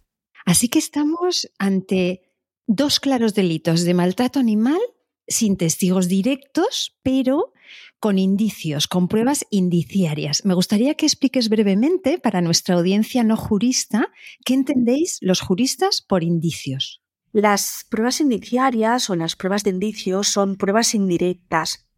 [0.46, 2.22] Así que estamos ante
[2.66, 4.81] dos claros delitos de maltrato animal
[5.26, 7.52] sin testigos directos, pero
[7.98, 10.44] con indicios, con pruebas indiciarias.
[10.44, 14.12] Me gustaría que expliques brevemente para nuestra audiencia no jurista
[14.44, 17.02] qué entendéis los juristas por indicios.
[17.32, 21.88] Las pruebas indiciarias o las pruebas de indicios son pruebas indirectas.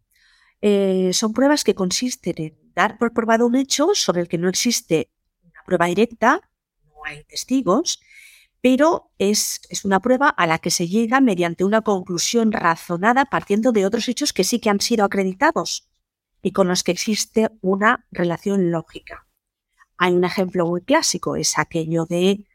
[0.61, 4.49] Eh, son pruebas que consisten en dar por probado un hecho sobre el que no
[4.49, 5.11] existe
[5.43, 6.49] una prueba directa,
[6.85, 7.99] no hay testigos,
[8.61, 13.71] pero es, es, una prueba a la que se llega mediante una conclusión razonada partiendo
[13.71, 15.89] de otros hechos que sí que han sido acreditados
[16.41, 19.27] y con los que existe una relación lógica.
[19.97, 22.45] Hay un ejemplo muy clásico, es aquello de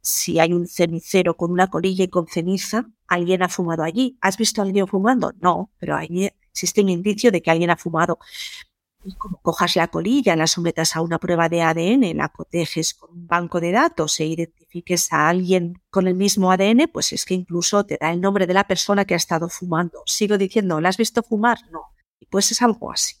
[0.00, 4.16] si hay un cenicero con una colilla y con ceniza, alguien ha fumado allí.
[4.20, 5.32] ¿Has visto a alguien fumando?
[5.40, 8.18] No, pero ahí existe un indicio de que alguien ha fumado.
[9.06, 13.12] Y como cojas la colilla, la sometas a una prueba de ADN, la cotejes con
[13.12, 17.34] un banco de datos e identifiques a alguien con el mismo ADN, pues es que
[17.34, 20.02] incluso te da el nombre de la persona que ha estado fumando.
[20.06, 21.58] Sigo diciendo, ¿la has visto fumar?
[21.70, 21.82] No.
[22.30, 23.14] Pues es algo así.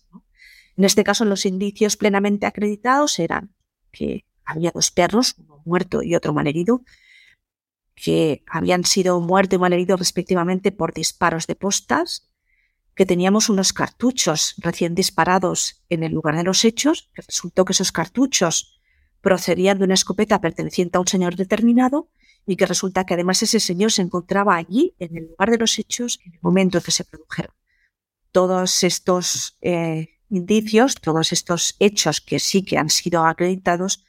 [0.76, 3.54] En este caso, los indicios plenamente acreditados eran
[3.92, 6.82] que había dos perros, uno muerto y otro malherido,
[7.94, 12.28] que habían sido muerto y malherido respectivamente por disparos de postas,
[12.96, 17.72] que teníamos unos cartuchos recién disparados en el lugar de los hechos, que resultó que
[17.72, 18.80] esos cartuchos
[19.20, 22.08] procedían de una escopeta perteneciente a un señor determinado
[22.46, 25.78] y que resulta que además ese señor se encontraba allí en el lugar de los
[25.78, 27.54] hechos en el momento en que se produjeron
[28.36, 34.04] todos estos eh, indicios, todos estos hechos que sí que han sido acreditados,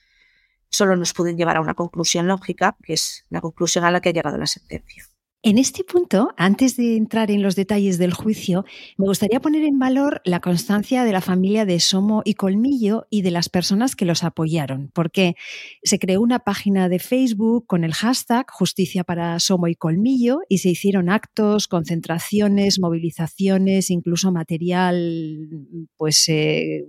[0.69, 4.10] solo nos pueden llevar a una conclusión lógica, que es la conclusión a la que
[4.10, 5.06] ha llegado la sentencia.
[5.47, 8.65] En este punto, antes de entrar en los detalles del juicio,
[8.97, 13.21] me gustaría poner en valor la constancia de la familia de Somo y Colmillo y
[13.21, 15.36] de las personas que los apoyaron, porque
[15.83, 20.57] se creó una página de Facebook con el hashtag Justicia para Somo y Colmillo y
[20.57, 25.47] se hicieron actos, concentraciones, movilizaciones, incluso material,
[25.95, 26.83] pues eh,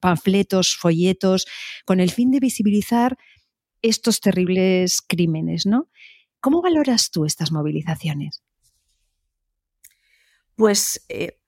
[0.00, 1.46] panfletos, folletos,
[1.84, 3.16] con el fin de visibilizar
[3.80, 5.88] estos terribles crímenes, ¿no?
[6.42, 8.42] ¿Cómo valoras tú estas movilizaciones?
[10.56, 11.38] Pues eh,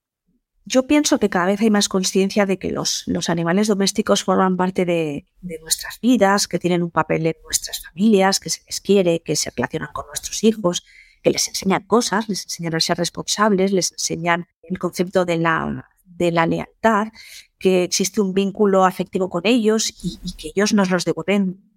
[0.64, 4.56] yo pienso que cada vez hay más conciencia de que los, los, animales domésticos forman
[4.56, 5.26] parte de,
[5.60, 9.50] nuestras vidas, que tienen un papel en nuestras familias, que se les quiere, que se
[9.50, 10.84] relacionan con nuestros hijos,
[11.24, 15.90] que les enseñan cosas, les enseñan a ser responsables, les enseñan el concepto de la,
[16.04, 17.08] de la lealtad,
[17.58, 21.73] que existe un vínculo afectivo con ellos y, y que ellos nos los devuelven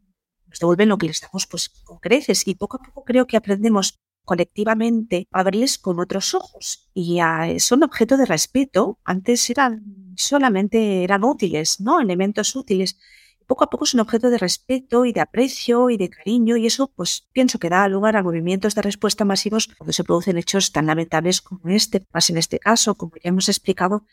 [0.50, 3.38] nos devuelven lo que les damos pues con creces y poco a poco creo que
[3.38, 7.20] aprendemos colectivamente a verles con otros ojos y
[7.60, 9.00] son objeto de respeto.
[9.06, 12.02] Antes eran solamente eran útiles, ¿no?
[12.02, 13.00] Elementos útiles.
[13.46, 16.92] Poco a poco son objeto de respeto y de aprecio y de cariño y eso
[16.94, 20.88] pues pienso que da lugar a movimientos de respuesta masivos cuando se producen hechos tan
[20.88, 22.06] lamentables como este.
[22.12, 24.06] Más en este caso, como ya hemos explicado,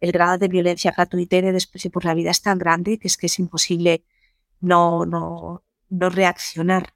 [0.00, 3.08] el grado de violencia gratuita y de desprecio por la vida es tan grande que
[3.08, 4.04] es que es imposible
[4.60, 6.94] no, no, no reaccionar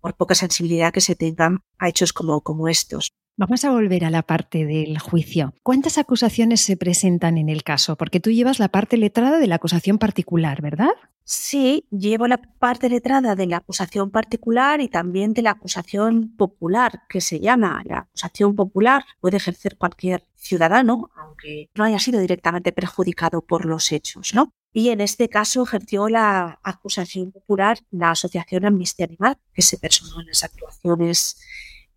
[0.00, 3.12] por poca sensibilidad que se tengan a hechos como, como estos.
[3.40, 5.54] Vamos a volver a la parte del juicio.
[5.62, 7.96] ¿Cuántas acusaciones se presentan en el caso?
[7.96, 10.90] Porque tú llevas la parte letrada de la acusación particular, ¿verdad?
[11.24, 17.04] Sí, llevo la parte letrada de la acusación particular y también de la acusación popular,
[17.08, 19.06] que se llama la acusación popular.
[19.20, 24.52] Puede ejercer cualquier ciudadano, aunque no haya sido directamente perjudicado por los hechos, ¿no?
[24.74, 30.20] Y en este caso ejerció la acusación popular la Asociación Amnistía Animal, que se personó
[30.20, 31.40] en las actuaciones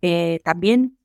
[0.00, 0.96] eh, también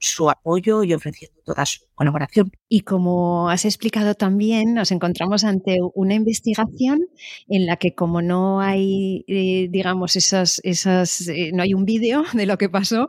[0.00, 2.52] su apoyo y ofreciendo toda su colaboración.
[2.68, 7.06] Y como has explicado también, nos encontramos ante una investigación
[7.48, 12.46] en la que como no hay, eh, digamos, esas, esas no hay un vídeo de
[12.46, 13.08] lo que pasó,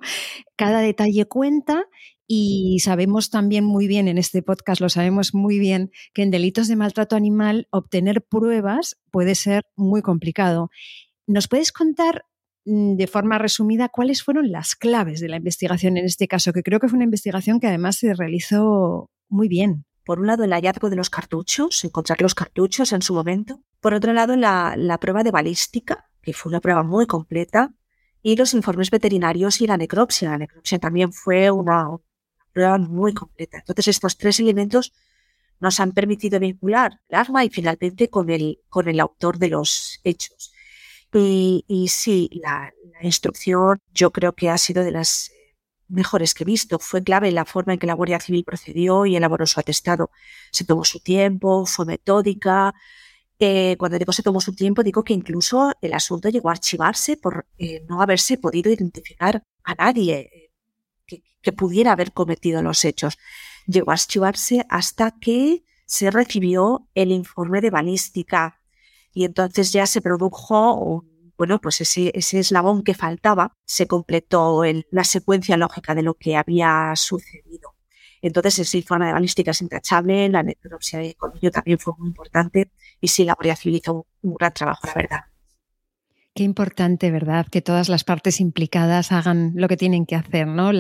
[0.56, 1.86] cada detalle cuenta
[2.28, 6.68] y sabemos también muy bien, en este podcast lo sabemos muy bien, que en delitos
[6.68, 10.70] de maltrato animal obtener pruebas puede ser muy complicado.
[11.28, 12.26] ¿Nos puedes contar
[12.66, 16.54] de forma resumida cuáles fueron las claves de la investigación en este caso?
[16.54, 19.86] Que creo que fue una investigación que además se realizó muy bien.
[20.06, 23.62] Por un lado, el hallazgo de los cartuchos, encontrar los cartuchos en su momento.
[23.80, 27.74] Por otro lado, la, la prueba de balística, que fue una prueba muy completa.
[28.22, 30.32] Y los informes veterinarios y la necropsia.
[30.32, 31.88] La necropsia también fue una,
[32.54, 33.58] prueba muy completa.
[33.58, 34.94] Entonces, estos tres elementos
[35.60, 40.00] nos han permitido vincular el arma y finalmente con el, con el autor de los
[40.04, 40.53] hechos.
[41.14, 45.32] Y, y sí, la, instrucción yo creo que ha sido de las
[45.90, 46.80] mejores que he visto.
[46.80, 50.10] Fue clave la forma en que la Guardia Civil procedió y elaboró su atestado.
[50.52, 52.74] Se tomó su tiempo, fue metódica.
[53.40, 57.18] Eh, cuando digo se tomó su tiempo, digo que incluso el asunto llegó a archivarse
[57.18, 60.52] por eh, no haberse podido identificar a nadie
[61.42, 63.18] que pudiera haber cometido los hechos.
[63.68, 68.63] Llegó a archivarse hasta que se recibió el informe de balística
[69.14, 71.06] y entonces ya se produjo,
[71.38, 76.16] bueno, pues ese, ese eslabón que faltaba, se completó en la secuencia lógica de lo
[76.16, 77.76] que había sucedido.
[78.22, 82.72] Entonces ese informe de balística es intachable, la necropsia de Colillo también fue muy importante
[83.02, 85.33] y sí, la Guardia Civil hizo un gran trabajo, la verdad.
[86.36, 87.46] Qué importante, ¿verdad?
[87.46, 90.72] Que todas las partes implicadas hagan lo que tienen que hacer, ¿no?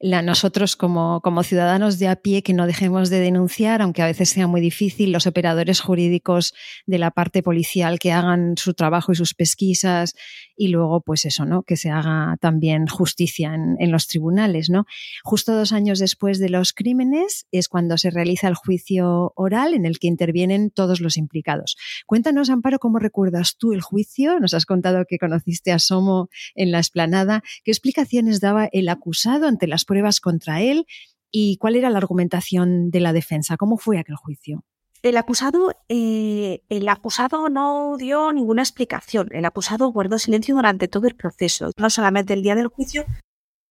[0.00, 4.46] Nosotros como, ciudadanos de a pie que no dejemos de denunciar, aunque a veces sea
[4.46, 6.54] muy difícil, los operadores jurídicos
[6.86, 10.14] de la parte policial que hagan su trabajo y sus pesquisas
[10.56, 11.62] y luego, pues eso, ¿no?
[11.62, 14.86] Que se haga también justicia en, en los tribunales, ¿no?
[15.24, 19.84] Justo dos años después de los crímenes es cuando se realiza el juicio oral en
[19.84, 21.76] el que intervienen todos los implicados.
[22.06, 24.40] Cuéntanos, Amparo, cómo recuerdas tú el juicio.
[24.40, 27.42] Nos has contado que conociste a Somo en la esplanada.
[27.64, 30.86] ¿Qué explicaciones daba el acusado ante las pruebas contra él
[31.32, 33.56] y cuál era la argumentación de la defensa?
[33.56, 34.64] ¿Cómo fue aquel juicio?
[35.02, 39.28] El acusado, eh, el acusado no dio ninguna explicación.
[39.32, 43.04] El acusado guardó silencio durante todo el proceso, no solamente el día del juicio,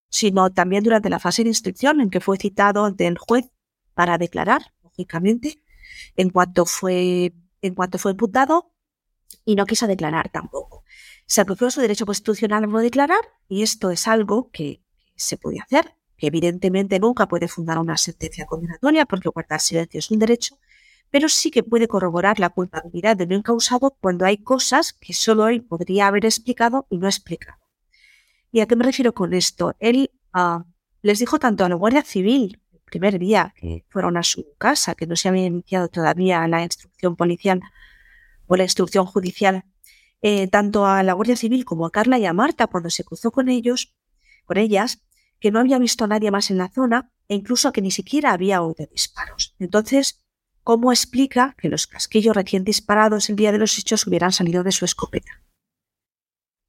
[0.10, 3.46] sino también durante la fase de instrucción en que fue citado ante el juez
[3.94, 5.64] para declarar, lógicamente,
[6.18, 8.74] en cuanto fue, en cuanto fue imputado
[9.46, 10.79] y no quiso declarar tampoco
[11.30, 14.82] se apropió su derecho constitucional a no declarar y esto es algo que
[15.16, 20.10] se puede hacer, que evidentemente nunca puede fundar una sentencia condenatoria porque guardar silencio es
[20.10, 20.58] un derecho,
[21.12, 25.48] pero sí que puede corroborar la culpabilidad de un encausado cuando hay cosas que solo
[25.48, 27.60] él podría haber explicado y no explicado.
[28.52, 29.76] ¿Y a qué me refiero con esto?
[29.78, 30.66] Él ah,
[31.04, 34.96] les dijo tanto a la Guardia Civil el primer día que fueron a su casa,
[34.96, 37.62] que no se había iniciado todavía la instrucción policial
[38.48, 39.64] o la instrucción judicial,
[40.22, 43.32] eh, tanto a la Guardia Civil como a Carla y a Marta cuando se cruzó
[43.32, 43.96] con ellos,
[44.46, 45.02] con ellas,
[45.40, 48.34] que no había visto a nadie más en la zona e incluso que ni siquiera
[48.34, 49.56] había oído disparos.
[49.60, 50.24] Entonces,
[50.64, 54.72] ¿cómo explica que los casquillos recién disparados el día de los hechos hubieran salido de
[54.72, 55.44] su escopeta?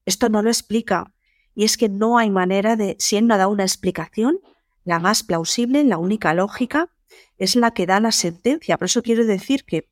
[0.05, 1.13] Esto no lo explica,
[1.55, 4.39] y es que no hay manera de, si él no da una explicación,
[4.85, 6.91] la más plausible, la única lógica,
[7.39, 8.79] es la que da la sentencia.
[8.79, 9.89] Por eso quiero decir que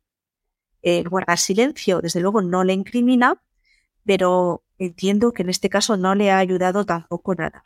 [0.82, 3.42] el guardar silencio, desde luego, no le incrimina,
[4.08, 7.62] pero entiendo que en este caso no le ha ayudado tampoco nada.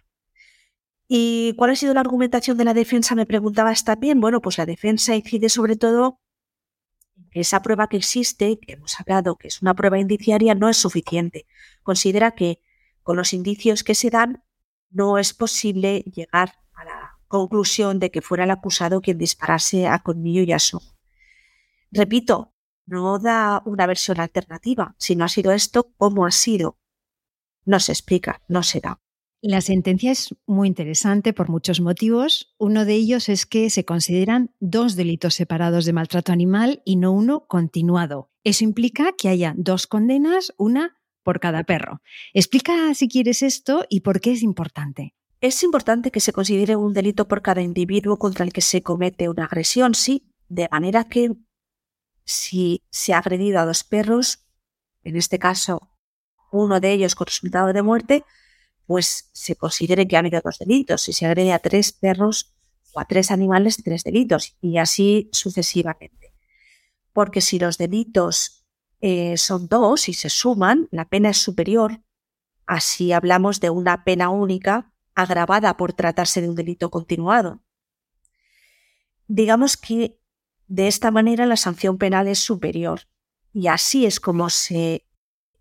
[1.06, 3.14] ¿Y cuál ha sido la argumentación de la defensa?
[3.14, 4.20] Me preguntabas también.
[4.20, 6.18] Bueno, pues la defensa incide sobre todo
[7.30, 10.78] que esa prueba que existe, que hemos hablado, que es una prueba indiciaria, no es
[10.78, 11.46] suficiente.
[11.84, 12.60] Considera que
[13.04, 14.42] con los indicios que se dan
[14.90, 20.00] no es posible llegar a la conclusión de que fuera el acusado quien disparase a
[20.00, 20.82] Colmillo y a Su.
[21.92, 22.51] Repito,
[22.86, 24.94] no da una versión alternativa.
[24.98, 26.78] Si no ha sido esto, ¿cómo ha sido?
[27.64, 29.00] No se explica, no se da.
[29.44, 32.54] La sentencia es muy interesante por muchos motivos.
[32.58, 37.10] Uno de ellos es que se consideran dos delitos separados de maltrato animal y no
[37.10, 38.30] uno continuado.
[38.44, 42.02] Eso implica que haya dos condenas, una por cada perro.
[42.34, 45.14] Explica si quieres esto y por qué es importante.
[45.40, 49.28] Es importante que se considere un delito por cada individuo contra el que se comete
[49.28, 51.32] una agresión, sí, de manera que
[52.24, 54.46] si se ha agredido a dos perros,
[55.04, 55.88] en este caso
[56.52, 58.24] uno de ellos con resultado de muerte,
[58.86, 61.02] pues se considere que han habido dos delitos.
[61.02, 62.54] Si se agrede a tres perros
[62.92, 66.34] o a tres animales, tres delitos, y así sucesivamente.
[67.12, 68.66] Porque si los delitos
[69.00, 72.02] eh, son dos y se suman, la pena es superior.
[72.66, 77.62] Así hablamos de una pena única agravada por tratarse de un delito continuado.
[79.26, 80.21] Digamos que
[80.72, 83.02] de esta manera la sanción penal es superior
[83.52, 85.06] y así es como se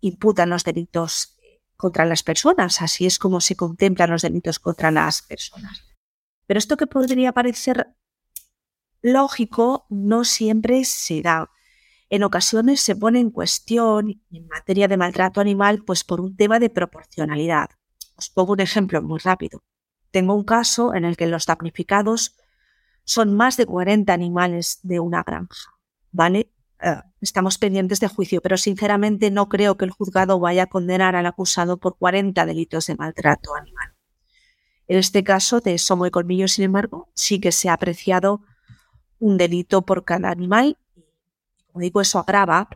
[0.00, 1.36] imputan los delitos
[1.76, 2.80] contra las personas.
[2.80, 5.84] Así es como se contemplan los delitos contra las personas.
[6.46, 7.94] Pero esto que podría parecer
[9.02, 11.50] lógico no siempre se da.
[12.08, 16.58] En ocasiones se pone en cuestión en materia de maltrato animal pues por un tema
[16.58, 17.68] de proporcionalidad.
[18.16, 19.62] Os pongo un ejemplo muy rápido.
[20.10, 22.34] Tengo un caso en el que los damnificados
[23.04, 25.74] son más de 40 animales de una granja,
[26.10, 26.50] ¿vale?
[26.80, 31.14] Eh, estamos pendientes de juicio, pero sinceramente no creo que el juzgado vaya a condenar
[31.14, 33.94] al acusado por 40 delitos de maltrato animal.
[34.88, 38.42] En este caso de Somo y Colmillo, sin embargo, sí que se ha apreciado
[39.20, 40.76] un delito por cada animal.
[41.68, 42.68] Como digo, eso agrava,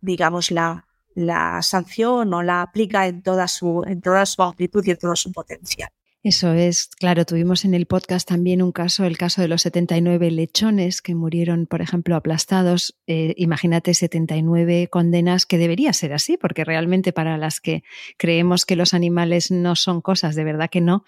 [0.00, 4.90] digamos, la, la sanción o la aplica en toda su, en toda su amplitud y
[4.90, 5.90] en todo su potencial.
[6.24, 10.32] Eso es, claro, tuvimos en el podcast también un caso, el caso de los 79
[10.32, 12.98] lechones que murieron, por ejemplo, aplastados.
[13.06, 17.84] Eh, imagínate 79 condenas que debería ser así, porque realmente para las que
[18.16, 21.04] creemos que los animales no son cosas, de verdad que no,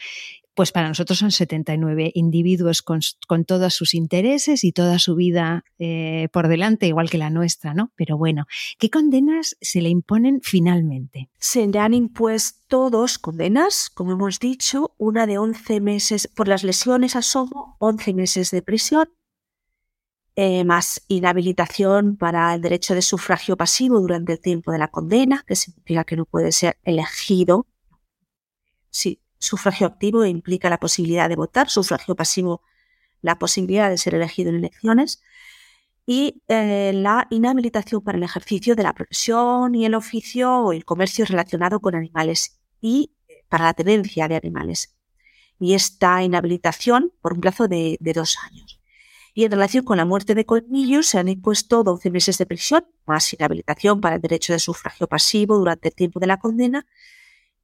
[0.60, 3.00] pues para nosotros son 79 individuos con,
[3.46, 7.92] todos sus intereses y toda su vida eh, por delante, igual que la nuestra, ¿no?
[7.96, 8.44] Pero bueno,
[8.78, 11.30] ¿qué condenas se le imponen finalmente?
[11.38, 16.62] Se le han impuesto dos condenas, como hemos dicho, una de 11 meses por las
[16.62, 19.08] lesiones a Somo, 11 meses de prisión,
[20.36, 25.42] eh, más inhabilitación para el derecho de sufragio pasivo durante el tiempo de la condena,
[25.46, 27.66] que significa que no puede ser elegido.
[28.90, 32.62] Sí, Sufragio activo implica la posibilidad de votar, sufragio pasivo
[33.22, 35.22] la posibilidad de ser elegido en elecciones
[36.06, 40.84] y eh, la inhabilitación para el ejercicio de la profesión y el oficio o el
[40.84, 44.96] comercio relacionado con animales y eh, para la tenencia de animales.
[45.58, 48.80] Y esta inhabilitación por un plazo de, dos años.
[49.34, 52.84] Y en relación con la muerte de Colmillo se han impuesto 12 meses de prisión,
[53.06, 56.86] más inhabilitación para el derecho de sufragio pasivo durante el tiempo de la condena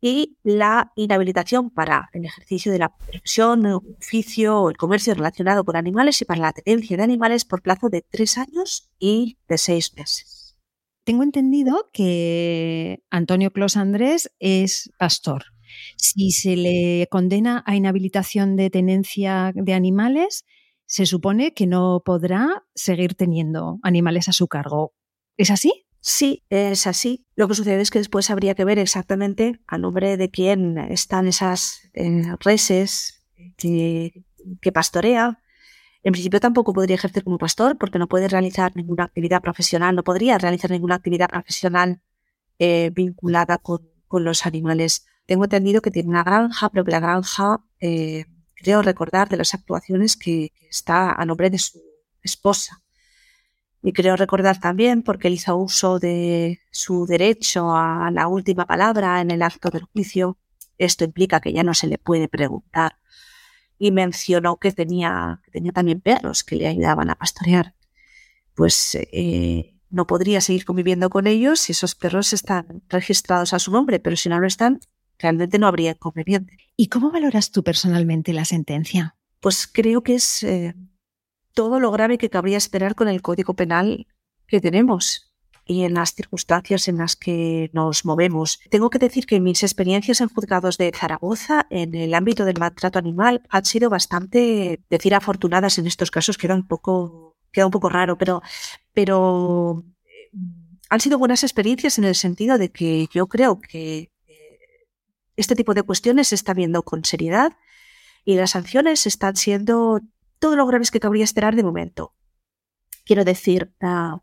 [0.06, 5.74] y la inhabilitación para el ejercicio de la profesión, oficio o el comercio relacionado con
[5.74, 9.94] animales y para la tenencia de animales por plazo de tres años y de seis
[9.96, 10.56] meses.
[11.02, 15.46] Tengo entendido que Antonio Clos Andrés es pastor.
[15.96, 20.44] Si se le condena a inhabilitación de tenencia de animales,
[20.86, 24.94] se supone que no podrá seguir teniendo animales a su cargo.
[25.36, 25.85] ¿Es así?
[26.08, 27.26] Sí, es así.
[27.34, 31.26] Lo que sucede es que después habría que ver exactamente a nombre de quién están
[31.26, 33.24] esas eh, reses
[33.56, 34.22] que,
[34.72, 35.42] pastorea,
[36.04, 40.04] En principio tampoco podría ejercer como pastor porque no puede realizar ninguna actividad profesional, no
[40.04, 42.00] podría realizar ninguna actividad profesional
[42.60, 43.80] eh, vinculada con,
[44.12, 45.06] los animales.
[45.26, 50.16] Tengo entendido que tiene una granja, pero la granja, eh, creo recordar de las actuaciones
[50.16, 51.80] que, está a nombre de su
[52.22, 52.85] esposa.
[53.82, 59.20] Y creo recordar también porque él hizo uso de su derecho a la última palabra
[59.20, 60.38] en el acto del juicio.
[60.78, 62.96] Esto implica que ya no se le puede preguntar
[63.78, 67.74] y mencionó que tenía, que tenía también perros que le ayudaban a pastorear.
[68.54, 73.70] Pues eh, no podría seguir conviviendo con ellos si esos perros están registrados a su
[73.70, 74.80] nombre, pero si no lo están,
[75.18, 76.56] realmente no habría inconveniente.
[76.76, 79.16] ¿Y cómo valoras tú personalmente la sentencia?
[79.40, 80.74] Pues creo que es eh,
[81.56, 84.06] todo lo grave que cabría esperar con el Código Penal
[84.46, 85.32] que tenemos
[85.64, 88.60] y en las circunstancias en las que nos movemos.
[88.70, 92.98] Tengo que decir que mis experiencias en juzgados de Zaragoza en el ámbito del maltrato
[92.98, 97.88] animal han sido bastante, decir afortunadas en estos casos, queda un poco, queda un poco
[97.88, 98.42] raro, pero,
[98.92, 100.30] pero eh,
[100.90, 104.58] han sido buenas experiencias en el sentido de que yo creo que eh,
[105.36, 107.56] este tipo de cuestiones se está viendo con seriedad
[108.26, 110.02] y las sanciones están siendo
[110.38, 112.14] todo lo graves que cabría esperar de momento.
[113.04, 114.18] Quiero decir, uh,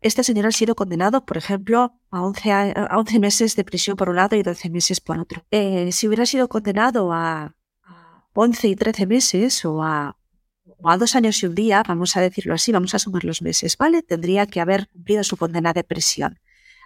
[0.00, 4.10] este señor ha sido condenado, por ejemplo, a 11, a 11 meses de prisión por
[4.10, 5.46] un lado y 12 meses por otro.
[5.50, 7.56] Eh, si hubiera sido condenado a,
[8.34, 10.18] 11 y 13 meses o a,
[10.98, 14.02] dos años y un día, vamos a decirlo así, vamos a sumar los meses, ¿vale?
[14.02, 16.38] Tendría que haber cumplido su condena de prisión.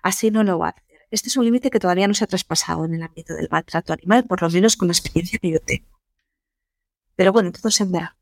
[0.03, 0.85] Así no lo hacer.
[1.11, 3.95] Este es un límite que todavía no se ha traspasado en el ámbito del maltrato
[3.95, 5.99] animal, por lo menos con la experiencia que yo tengo.
[7.17, 8.18] Pero bueno, todo se verá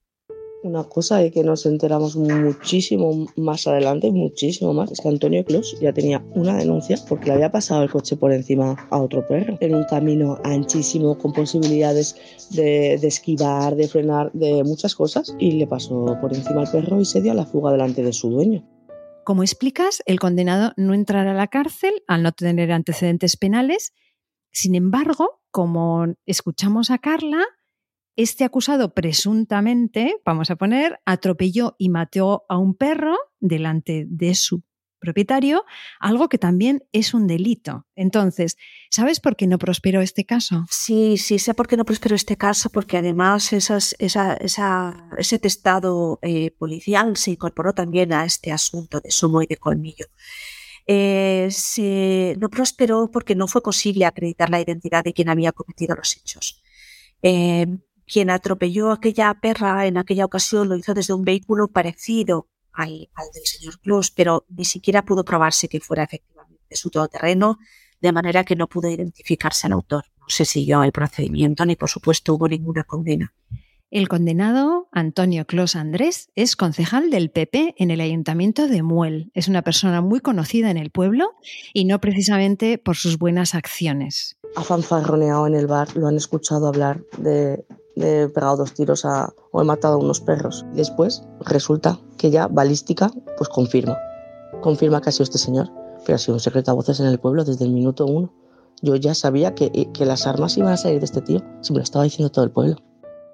[0.63, 5.79] una cosa y que nos enteramos muchísimo más adelante, muchísimo más, es que Antonio Clos
[5.81, 9.57] ya tenía una denuncia porque le había pasado el coche por encima a otro perro
[9.61, 12.17] en un camino anchísimo con posibilidades
[12.51, 17.05] de, esquivar, de frenar, de muchas cosas y le pasó por encima al perro y
[17.05, 18.65] se dio a la fuga delante de su dueño.
[19.25, 23.93] Como explicas, el condenado no entrará a la cárcel al no tener antecedentes penales.
[24.53, 27.45] Sin embargo, como escuchamos a Carla,
[28.17, 34.63] este acusado presuntamente, vamos a poner, atropelló y mató a un perro delante de su
[34.99, 35.65] propietario,
[36.01, 37.87] algo que también es un delito.
[37.95, 38.57] Entonces,
[38.91, 40.65] ¿sabes por qué no prosperó este caso?
[40.71, 47.17] Sí, sí, sé por qué no prosperó este caso, porque además ese testado eh, policial
[47.17, 50.07] se incorporó también a este asunto de sumo y de colmillo.
[50.89, 51.51] Eh,
[52.39, 56.63] no prosperó porque no fue posible acreditar la identidad de quien había cometido los hechos.
[57.23, 57.67] Eh,
[58.07, 63.09] quien atropelló a aquella perra en aquella ocasión lo hizo desde un vehículo parecido al,
[63.35, 67.59] del señor Claus, pero ni siquiera pudo probarse que fuera efectivamente su todoterreno,
[68.01, 70.05] de manera que no pudo identificarse al autor.
[70.21, 73.33] No se siguió el procedimiento ni, por supuesto, hubo ninguna condena.
[73.91, 79.31] El condenado, Antonio Clos Andrés, es concejal del PP en el ayuntamiento de Muel.
[79.33, 81.35] Es una persona muy conocida en el pueblo
[81.73, 84.39] y no precisamente por sus buenas acciones.
[84.57, 87.65] Ha fanfarroneado en el bar, lo han escuchado hablar de
[87.97, 90.65] he pegado dos tiros a, o he matado a unos perros.
[90.73, 93.97] Después resulta que ya balística pues confirma,
[94.61, 95.71] confirma que ha sido este señor,
[96.05, 98.33] pero ha sido un secreto a voces en el pueblo desde el minuto uno.
[98.83, 101.79] Yo ya sabía que, que las armas iban a salir de este tío, se me
[101.79, 102.77] lo estaba diciendo todo el pueblo.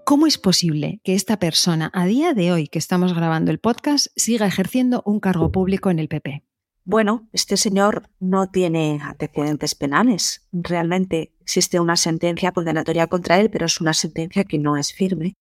[0.04, 4.06] ¿Cómo es posible que esta persona, a día de hoy que estamos grabando el podcast,
[4.16, 6.42] siga ejerciendo un cargo público en el PP?
[6.84, 10.48] Bueno, este señor no tiene antecedentes penales.
[10.50, 15.36] Realmente existe una sentencia condenatoria contra él, pero es una sentencia que no es firme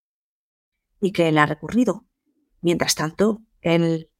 [1.01, 2.05] y que él ha recurrido.
[2.61, 4.11] Mientras tanto, él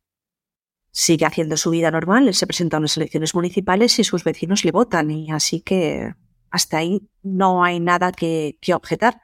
[0.92, 4.66] sigue haciendo su vida normal, él se presenta a unas elecciones municipales y sus vecinos
[4.66, 6.16] le votan y así que
[6.50, 9.22] hasta ahí no hay nada que, que objetar.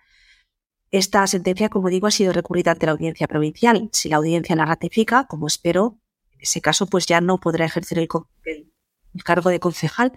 [0.91, 3.89] Esta sentencia, como digo, ha sido recurrida ante la audiencia provincial.
[3.91, 5.99] Si la audiencia la ratifica, como espero,
[6.39, 8.07] ese caso, pues ya no podrá ejercer el,
[9.23, 10.13] cargo de concejal,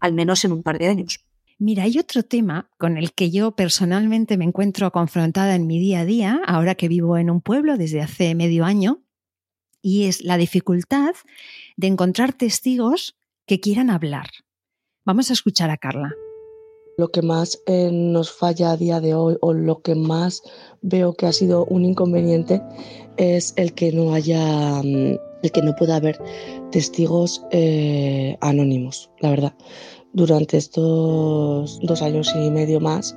[0.00, 1.24] al menos en un par de años.
[1.58, 6.00] Mira, hay otro tema con el que yo personalmente me encuentro confrontada en mi día
[6.00, 9.02] a día, ahora que vivo en un pueblo desde hace medio año,
[9.80, 11.14] y es la dificultad
[11.76, 13.16] de encontrar testigos
[13.46, 14.28] que quieran hablar.
[15.04, 16.12] Vamos a escuchar a Carla.
[16.98, 20.42] Lo que más eh, nos falla a día de hoy o lo que más
[20.82, 22.62] veo que ha sido un inconveniente
[23.16, 26.20] es el que no haya mm, el que no pueda haber
[26.70, 29.54] testigos eh, anónimos, la verdad.
[30.12, 33.16] Durante estos dos años y medio más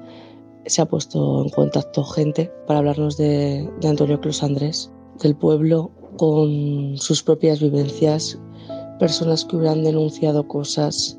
[0.65, 6.97] se ha puesto en contacto gente para hablarnos de, Antonio Clos Andrés, del pueblo, con
[6.97, 8.38] sus propias vivencias,
[8.99, 11.17] personas que hubieran denunciado cosas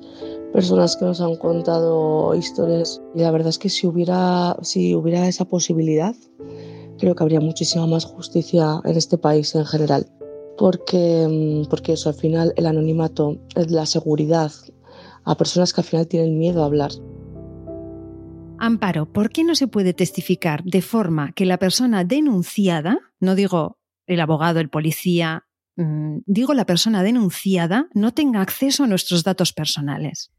[0.52, 5.28] personas que nos han contado historias y la verdad es que si hubiera, si hubiera
[5.28, 6.14] esa posibilidad,
[6.98, 10.11] creo que habría muchísima más justicia en este país en general.
[10.61, 14.52] Porque, mm, porque eso, al final el anonimato es la seguridad
[15.24, 16.90] a personas que al final tienen miedo a hablar.
[18.58, 23.78] Amparo, ¿por qué no se puede testificar de forma que la persona denunciada, no digo
[24.06, 25.46] el abogado, el policía,
[25.76, 30.30] mm, digo la persona denunciada, no tenga acceso a nuestros datos personales?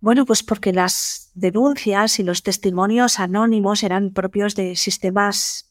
[0.00, 5.69] Bueno, pues porque las denuncias y los testimonios anónimos eran propios de sistemas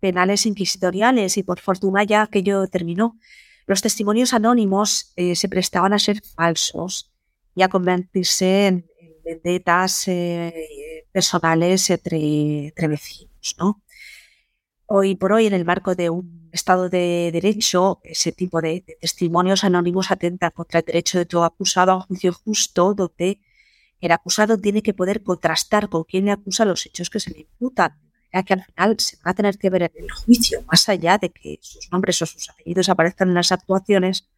[0.00, 3.18] penales inquisitoriales y por fortuna ya aquello terminó.
[3.66, 7.12] Los testimonios anónimos eh, se prestaban a ser falsos
[7.54, 8.86] y a convertirse en,
[9.22, 13.82] vendetas eh, personales entre, vecinos, ¿no?
[14.86, 19.62] Hoy por hoy, en el marco de un Estado de Derecho, ese tipo de, testimonios
[19.62, 23.40] anónimos atenta contra el derecho de todo acusado a un juicio justo, donde
[24.00, 27.40] el acusado tiene que poder contrastar con quién le acusa los hechos que se le
[27.40, 27.96] imputan,
[28.30, 31.30] que al final se va a tener que ver en el juicio, más allá de
[31.30, 34.28] que sus nombres o sus apellidos aparezcan en las actuaciones,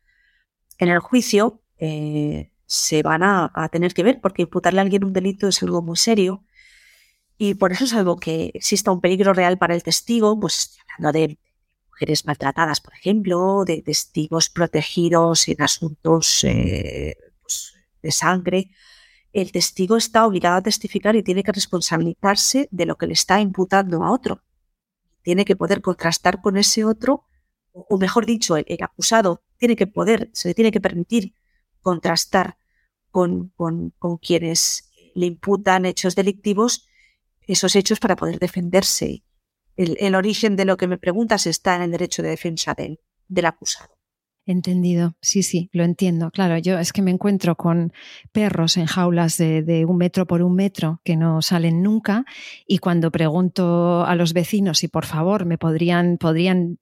[0.78, 5.12] en el juicio eh, se van a, tener que ver, porque imputarle a alguien un
[5.12, 6.45] delito es algo muy serio.
[7.36, 11.18] Y por eso es algo que exista un peligro real para el testigo, pues hablando
[11.18, 11.38] de
[11.90, 18.70] mujeres maltratadas, por ejemplo, de testigos protegidos en asuntos eh, pues, de sangre,
[19.33, 23.41] el testigo está obligado a testificar y tiene que responsabilizarse de lo que le está
[23.41, 24.43] imputando a otro.
[25.22, 27.24] Tiene que poder contrastar con ese otro,
[27.72, 31.35] o mejor dicho, el, acusado tiene que poder, se le tiene que permitir
[31.80, 32.59] contrastar
[33.11, 36.87] con, con, quienes le imputan hechos delictivos,
[37.41, 39.24] esos hechos para poder defenderse.
[39.76, 43.01] El, el, origen de lo que me preguntas está en el derecho de defensa del,
[43.28, 44.01] del acusado.
[44.45, 46.32] Entendido, sí, sí, lo entiendo.
[46.32, 47.93] Claro, yo es que me encuentro con
[48.32, 52.24] perros en jaulas de, un metro por un metro que no salen nunca
[52.66, 56.78] y cuando pregunto a los vecinos si por favor me podrían, podrían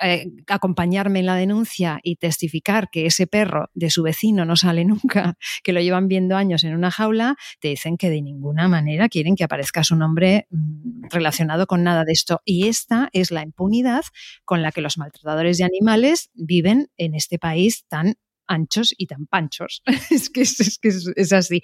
[0.00, 4.84] eh, acompañarme en la denuncia y testificar que ese perro de su vecino no sale
[4.84, 9.08] nunca, que lo llevan viendo años en una jaula, te dicen que de ninguna manera
[9.08, 12.40] quieren que aparezca su nombre mm, relacionado con nada de esto.
[12.44, 14.02] Y esta es la impunidad
[14.44, 18.16] con la que los maltratadores de animales viven en este país tan
[18.48, 19.82] anchos y tan panchos.
[20.10, 21.62] es que, es, que es, así.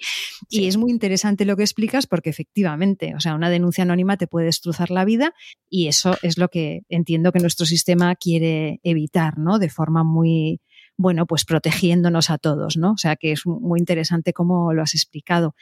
[0.49, 4.27] Y es muy interesante lo que explicas porque efectivamente, o sea, una denuncia anónima te
[4.27, 5.33] puede destrozar la vida
[5.69, 9.59] y eso es lo que entiendo que nuestro sistema quiere evitar, ¿no?
[9.59, 10.61] De forma muy,
[10.97, 12.93] bueno, pues protegiéndonos a todos, ¿no?
[12.93, 15.55] O sea, que es muy interesante cómo lo has explicado.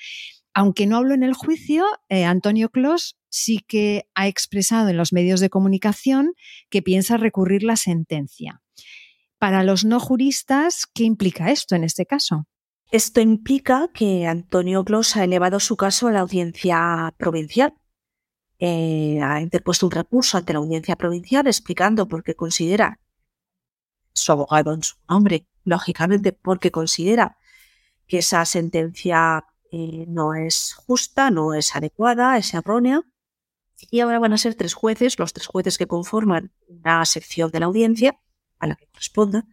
[0.53, 5.11] Aunque no hablo en el juicio, eh, Antonio Clos sí que ha expresado en los
[5.11, 6.33] medios de comunicación
[6.69, 8.62] que piensa recurrir la sentencia.
[9.43, 12.47] Para los no juristas, ¿qué implica esto en este caso?
[12.91, 17.73] Esto implica que Antonio Clos ha elevado su caso a la audiencia provincial.
[18.57, 23.01] Eh, ha interpuesto un recurso ante la audiencia provincial explicando por qué considera
[24.13, 27.37] su abogado en su nombre, lógicamente porque considera
[28.07, 33.01] que esa sentencia eh, no es justa, no es adecuada, es errónea.
[33.91, 37.59] Y ahora van a ser tres jueces, los tres jueces que conforman una sección de
[37.59, 38.21] la audiencia,
[38.63, 39.45] a la que corresponda,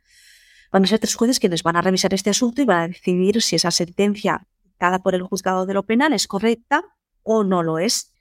[0.73, 3.43] van a ser tres jueces quienes van a revisar este asunto y van a decidir
[3.43, 4.47] si esa sentencia
[4.79, 6.85] dada por el juzgado de lo penal es correcta
[7.23, 8.13] o no lo es.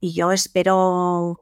[0.00, 1.40] Y yo espero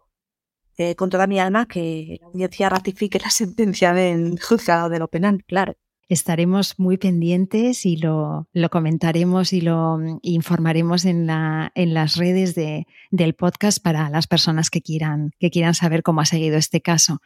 [0.76, 5.08] eh, con toda mi alma que la audiencia ratifique la sentencia del juzgado de lo
[5.08, 5.74] penal, claro.
[6.08, 12.86] Estaremos muy pendientes y lo, comentaremos y lo informaremos en, la, en las redes de,
[13.10, 17.20] del podcast para las personas que quieran, que quieran saber cómo ha seguido este caso.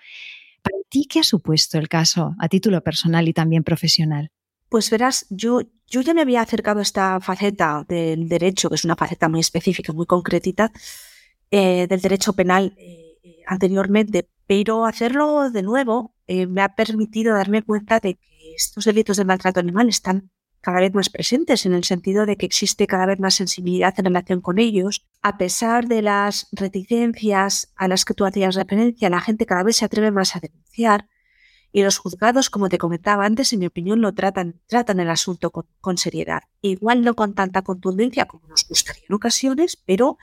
[0.63, 4.31] ¿Para ti qué ha supuesto el caso a título personal y también profesional?
[4.69, 8.85] Pues verás, yo, yo ya me había acercado a esta faceta del derecho, que es
[8.85, 10.73] una faceta muy específica, muy concretita,
[11.51, 17.63] eh, del derecho penal eh, anteriormente, pero hacerlo de nuevo eh, me ha permitido darme
[17.63, 20.31] cuenta de que estos delitos de maltrato animal están
[20.61, 24.05] cada vez más presentes, en el sentido de que existe cada vez más sensibilidad en
[24.07, 25.07] relación con ellos.
[25.23, 29.77] A pesar de las reticencias a las que tú hacías referencia, la gente cada vez
[29.77, 31.09] se atreve más a denunciar
[31.73, 35.51] y los juzgados, como te comentaba antes, en mi opinión, lo tratan, tratan el asunto
[35.51, 36.43] con, seriedad.
[36.63, 40.19] Igual no con tanta contundencia como nos gustaría en ocasiones, pero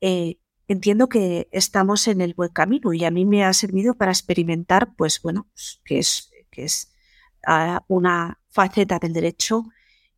[0.00, 4.12] eh, entiendo que estamos en el buen camino y a mí me ha servido para
[4.12, 6.92] experimentar, pues bueno, pues, que es, que es
[7.46, 9.64] ah, una faceta del derecho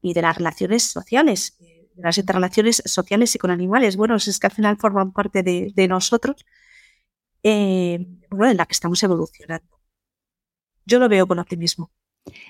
[0.01, 3.97] y de las relaciones sociales, de las interrelaciones sociales y con animales.
[3.97, 6.47] Bueno, es que al final forman parte de, nosotros,
[7.43, 9.80] eh, bueno, en la que estamos evolucionando.
[10.86, 11.91] Yo lo veo con optimismo.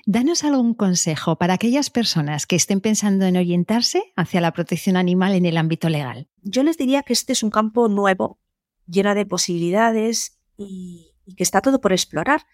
[0.05, 5.33] Danos algún consejo para aquellas personas que estén pensando en orientarse hacia la protección animal
[5.33, 6.27] en el ámbito legal.
[6.41, 8.39] Yo les diría que este es un campo nuevo,
[8.87, 12.45] lleno de posibilidades y, que está todo por explorar,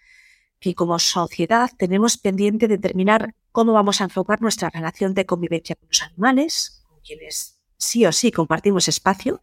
[0.58, 5.88] que como sociedad tenemos pendiente determinar cómo vamos a enfocar nuestra relación de convivencia con
[5.88, 9.42] los animales, con quienes sí o sí compartimos espacio,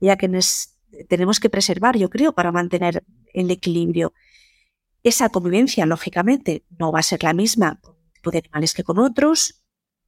[0.00, 0.28] ya que
[1.08, 4.14] tenemos que preservar, yo creo, para mantener el equilibrio.
[5.02, 8.98] Esa convivencia, lógicamente, no va a ser la misma con tipo de animales que con
[8.98, 9.62] otros,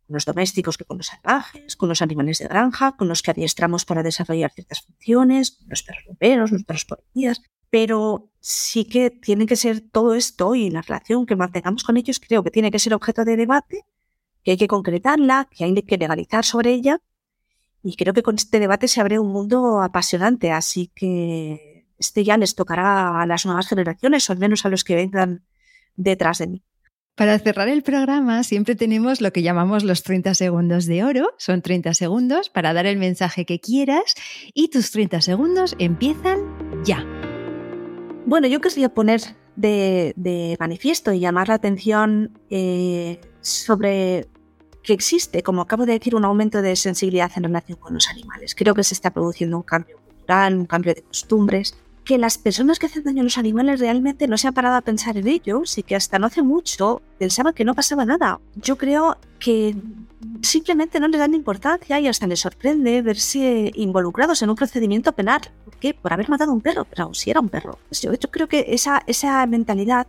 [0.06, 3.30] con los domésticos que con los salvajes, con los animales de granja, con los que
[3.30, 7.40] adiestramos para desarrollar ciertas funciones, con los perros bomberos, los perros policías.
[7.70, 12.20] Pero sí que tiene que ser todo esto y la relación que mantengamos con ellos,
[12.20, 13.84] creo que tiene que ser objeto de debate,
[14.42, 17.00] que hay que concretarla, que hay que legalizar sobre ella.
[17.82, 22.36] Y creo que con este debate se abre un mundo apasionante, así que este ya
[22.36, 25.44] les tocará a las nuevas generaciones, o al menos a los que vengan
[25.96, 26.62] detrás de mí.
[27.14, 31.34] Para cerrar el programa siempre tenemos lo que llamamos los 30 segundos de oro.
[31.36, 34.14] Son 30 segundos para dar el mensaje que quieras
[34.54, 36.38] y tus 30 segundos empiezan
[36.82, 37.04] ya.
[38.26, 39.20] Bueno, yo quería poner
[39.56, 44.28] de, manifiesto y llamar la atención eh, sobre
[44.82, 48.54] que existe, como acabo de decir, un aumento de sensibilidad en relación con los animales.
[48.54, 51.76] Creo que se está produciendo un cambio cultural, un cambio de costumbres
[52.10, 54.80] que las personas que hacen daño a los animales realmente no se han parado a
[54.80, 58.40] pensar en ellos y que hasta no hace mucho pensaban que no pasaba nada.
[58.56, 59.76] Yo creo que
[60.42, 65.42] simplemente no les dan importancia y hasta les sorprende verse involucrados en un procedimiento penal.
[65.64, 65.94] ¿Por?
[65.94, 67.78] Por haber matado a un perro, pero si era un perro.
[67.88, 70.08] Pues yo, creo que esa, esa mentalidad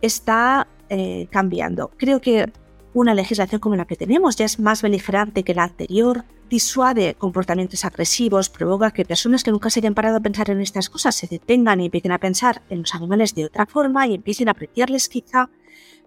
[0.00, 1.90] está eh, cambiando.
[1.96, 2.52] Creo que
[2.94, 7.84] una legislación como la que tenemos ya es más beligerante que la anterior, disuade comportamientos
[7.84, 11.26] agresivos, provoca que personas que nunca se hayan parado a pensar en estas cosas se
[11.26, 15.08] detengan y empiecen a pensar en los animales de otra forma y empiecen a apreciarles
[15.08, 15.48] quizá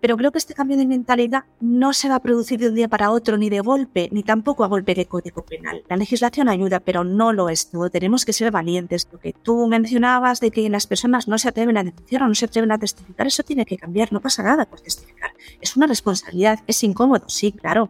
[0.02, 2.88] pero creo que este cambio de mentalidad no se va a producir de un día
[2.88, 5.84] para otro, ni de golpe, ni tampoco a golpe de código penal.
[5.90, 7.90] La legislación ayuda, pero no lo es todo.
[7.90, 9.08] Tenemos que ser valientes.
[9.12, 12.36] Lo que tú mencionabas de que las personas no se atreven a denunciar o no
[12.36, 14.14] se atreven a testificar, eso tiene que cambiar.
[14.14, 15.32] No pasa nada por testificar.
[15.60, 17.90] Es una responsabilidad, es incómodo, sí, claro.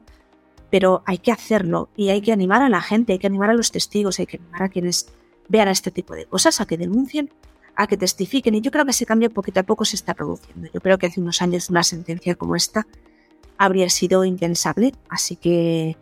[0.69, 3.53] Pero hay que hacerlo y hay que animar a la gente, hay que animar a
[3.53, 5.07] los testigos, hay que animar a quienes
[5.47, 7.29] vean este tipo de cosas a que denuncien
[7.75, 8.55] a que testifiquen.
[8.55, 10.69] Y yo creo que ese cambio poquito a poco se está produciendo.
[10.73, 12.87] Yo creo que hace unos años una sentencia como esta
[13.57, 14.93] habría sido impensable.
[15.09, 15.97] Así que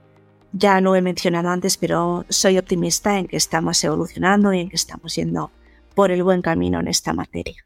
[0.52, 4.76] ya lo he mencionado antes, pero soy optimista en que estamos evolucionando y en que
[4.76, 5.52] estamos yendo
[5.96, 7.66] por el buen camino en esta materia.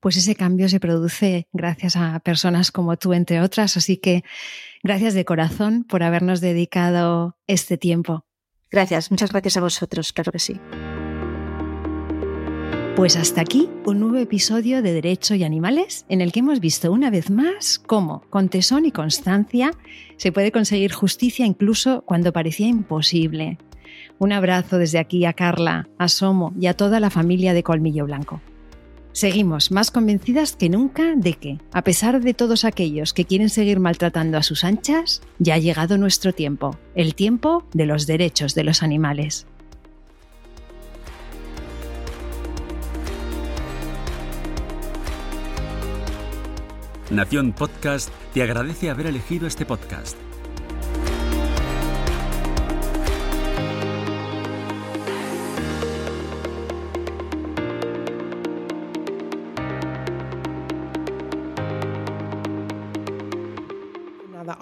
[0.00, 3.76] Pues ese cambio se produce gracias a personas como tú, entre otras.
[3.76, 4.22] Así que
[4.82, 8.24] gracias de corazón por habernos dedicado este tiempo.
[8.70, 10.60] Gracias, muchas gracias a vosotros, claro que sí.
[12.98, 16.90] Pues hasta aquí un nuevo episodio de Derecho y Animales en el que hemos visto
[16.90, 19.70] una vez más cómo, con tesón y constancia,
[20.16, 23.58] se puede conseguir justicia incluso cuando parecía imposible.
[24.18, 28.04] Un abrazo desde aquí a Carla, a Somo y a toda la familia de Colmillo
[28.04, 28.40] Blanco.
[29.12, 33.80] Seguimos más convencidas que nunca de que, a pesar de todos aquellos que quieren seguir
[33.80, 38.64] maltratando a sus anchas, ya ha llegado nuestro tiempo, el tiempo de los derechos de
[38.64, 39.46] los animales.
[47.10, 50.27] Nación Podcast te agradece haber elegido este podcast.